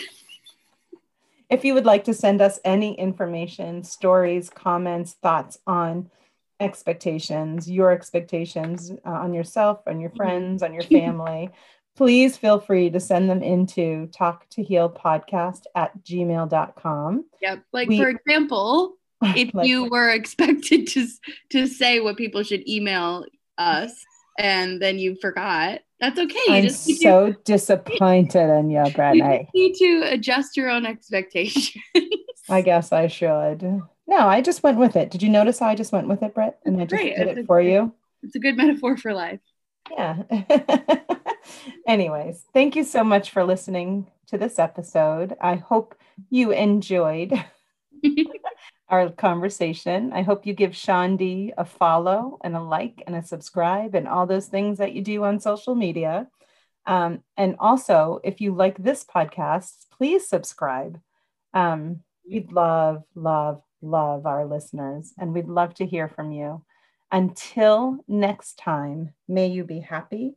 If 1.49 1.65
you 1.65 1.75
would 1.75 1.85
like 1.85 2.05
to 2.05 2.15
send 2.15 2.41
us 2.41 2.61
any 2.65 2.97
information, 2.97 3.83
stories, 3.83 4.49
comments, 4.51 5.15
thoughts 5.15 5.59
on 5.67 6.09
expectations, 6.61 7.69
your 7.69 7.91
expectations 7.91 8.93
uh, 9.05 9.11
on 9.11 9.35
yourself, 9.35 9.81
on 9.89 10.01
your 10.01 10.11
Mhm. 10.11 10.17
friends, 10.17 10.63
on 10.63 10.73
your 10.73 10.83
family, 10.99 11.51
please 11.97 12.37
feel 12.37 12.61
free 12.61 12.89
to 12.91 13.01
send 13.01 13.29
them 13.29 13.43
into 13.43 14.07
talk 14.15 14.49
to 14.51 14.63
heal 14.63 14.89
podcast 14.89 15.63
at 15.75 15.91
gmail.com. 16.05 17.25
yep. 17.43 17.65
Like 17.73 17.89
We- 17.89 17.99
for 17.99 18.09
example, 18.09 18.97
if 19.37 19.55
Like- 19.55 19.67
you 19.69 19.85
were 19.91 20.11
expected 20.21 20.87
to 20.89 21.07
to 21.51 21.67
say 21.67 22.01
what 22.01 22.17
people 22.17 22.43
should 22.43 22.69
email 22.69 23.25
us 23.59 23.93
and 24.39 24.81
then 24.81 24.99
you 24.99 25.17
forgot, 25.21 25.81
that's 26.01 26.19
okay. 26.19 26.39
You 26.49 26.55
I'm 26.55 26.63
just 26.63 26.87
need 26.89 26.95
to- 26.97 27.03
so 27.03 27.35
disappointed 27.45 28.49
in 28.59 28.71
you, 28.71 28.83
you 28.87 28.93
Brittany. 28.93 29.21
just 29.43 29.55
need 29.55 29.75
to 29.75 30.03
adjust 30.13 30.57
your 30.57 30.71
own 30.71 30.87
expectations. 30.87 31.75
I 32.49 32.63
guess 32.63 32.91
I 32.93 33.07
should. 33.07 33.63
No, 34.07 34.17
I 34.17 34.41
just 34.41 34.63
went 34.63 34.79
with 34.79 34.97
it. 34.97 35.11
Did 35.11 35.23
you 35.23 35.29
notice 35.29 35.59
how 35.61 35.67
I 35.69 35.75
just 35.77 35.93
went 35.93 36.09
with 36.09 36.23
it, 36.23 36.35
Brett? 36.35 36.59
And 36.65 36.81
I 36.81 36.85
just 36.87 37.01
Great. 37.01 37.17
did 37.17 37.29
That's 37.29 37.39
it 37.41 37.47
for 37.47 37.61
okay. 37.61 37.73
you? 37.73 37.93
it's 38.23 38.35
a 38.35 38.39
good 38.41 38.57
metaphor 38.57 38.97
for 38.97 39.13
life. 39.15 39.41
Yeah. 39.91 40.23
Anyways, 41.87 42.45
thank 42.53 42.77
you 42.77 42.85
so 42.85 43.03
much 43.05 43.31
for 43.31 43.45
listening 43.45 44.07
to 44.29 44.39
this 44.39 44.59
episode. 44.59 45.37
I 45.41 45.57
hope 45.57 45.95
you 46.29 46.51
enjoyed 46.53 47.33
our 48.91 49.11
conversation. 49.11 50.13
I 50.13 50.23
hope 50.23 50.45
you 50.45 50.53
give 50.53 50.73
Shaundi 50.73 51.53
a 51.57 51.65
follow 51.65 52.39
and 52.43 52.57
a 52.57 52.61
like 52.61 53.03
and 53.07 53.17
a 53.17 53.23
subscribe 53.23 53.95
and 53.95 54.09
all 54.09 54.27
those 54.27 54.47
things 54.47 54.79
that 54.79 54.93
you 54.93 55.03
do 55.03 55.25
on 55.25 55.41
social 55.41 55.75
media. 55.75 56.29
Um, 56.87 57.23
and 57.37 57.57
also, 57.61 58.21
if 58.25 58.41
you 58.41 58.55
like 58.55 58.77
this 58.77 59.05
podcast, 59.05 59.87
please 59.97 60.27
subscribe. 60.27 61.01
Um, 61.55 62.01
we'd 62.29 62.53
love, 62.53 63.05
love, 63.15 63.63
love 63.81 64.27
our 64.27 64.45
listeners, 64.45 65.13
and 65.19 65.33
we'd 65.33 65.49
love 65.49 65.75
to 65.75 65.87
hear 65.87 66.09
from 66.09 66.33
you. 66.33 66.65
Until 67.13 67.99
next 68.09 68.59
time, 68.59 69.15
may 69.29 69.49
you 69.49 69.65
be 69.65 69.81
happy, 69.81 70.37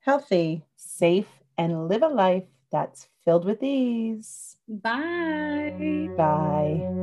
healthy, 0.00 0.64
safe, 0.76 1.28
and 1.58 1.88
live 1.88 2.02
a 2.02 2.08
life 2.08 2.44
that's 2.70 3.08
filled 3.24 3.44
with 3.44 3.62
ease. 3.62 4.56
Bye. 4.68 6.08
Bye. 6.16 6.99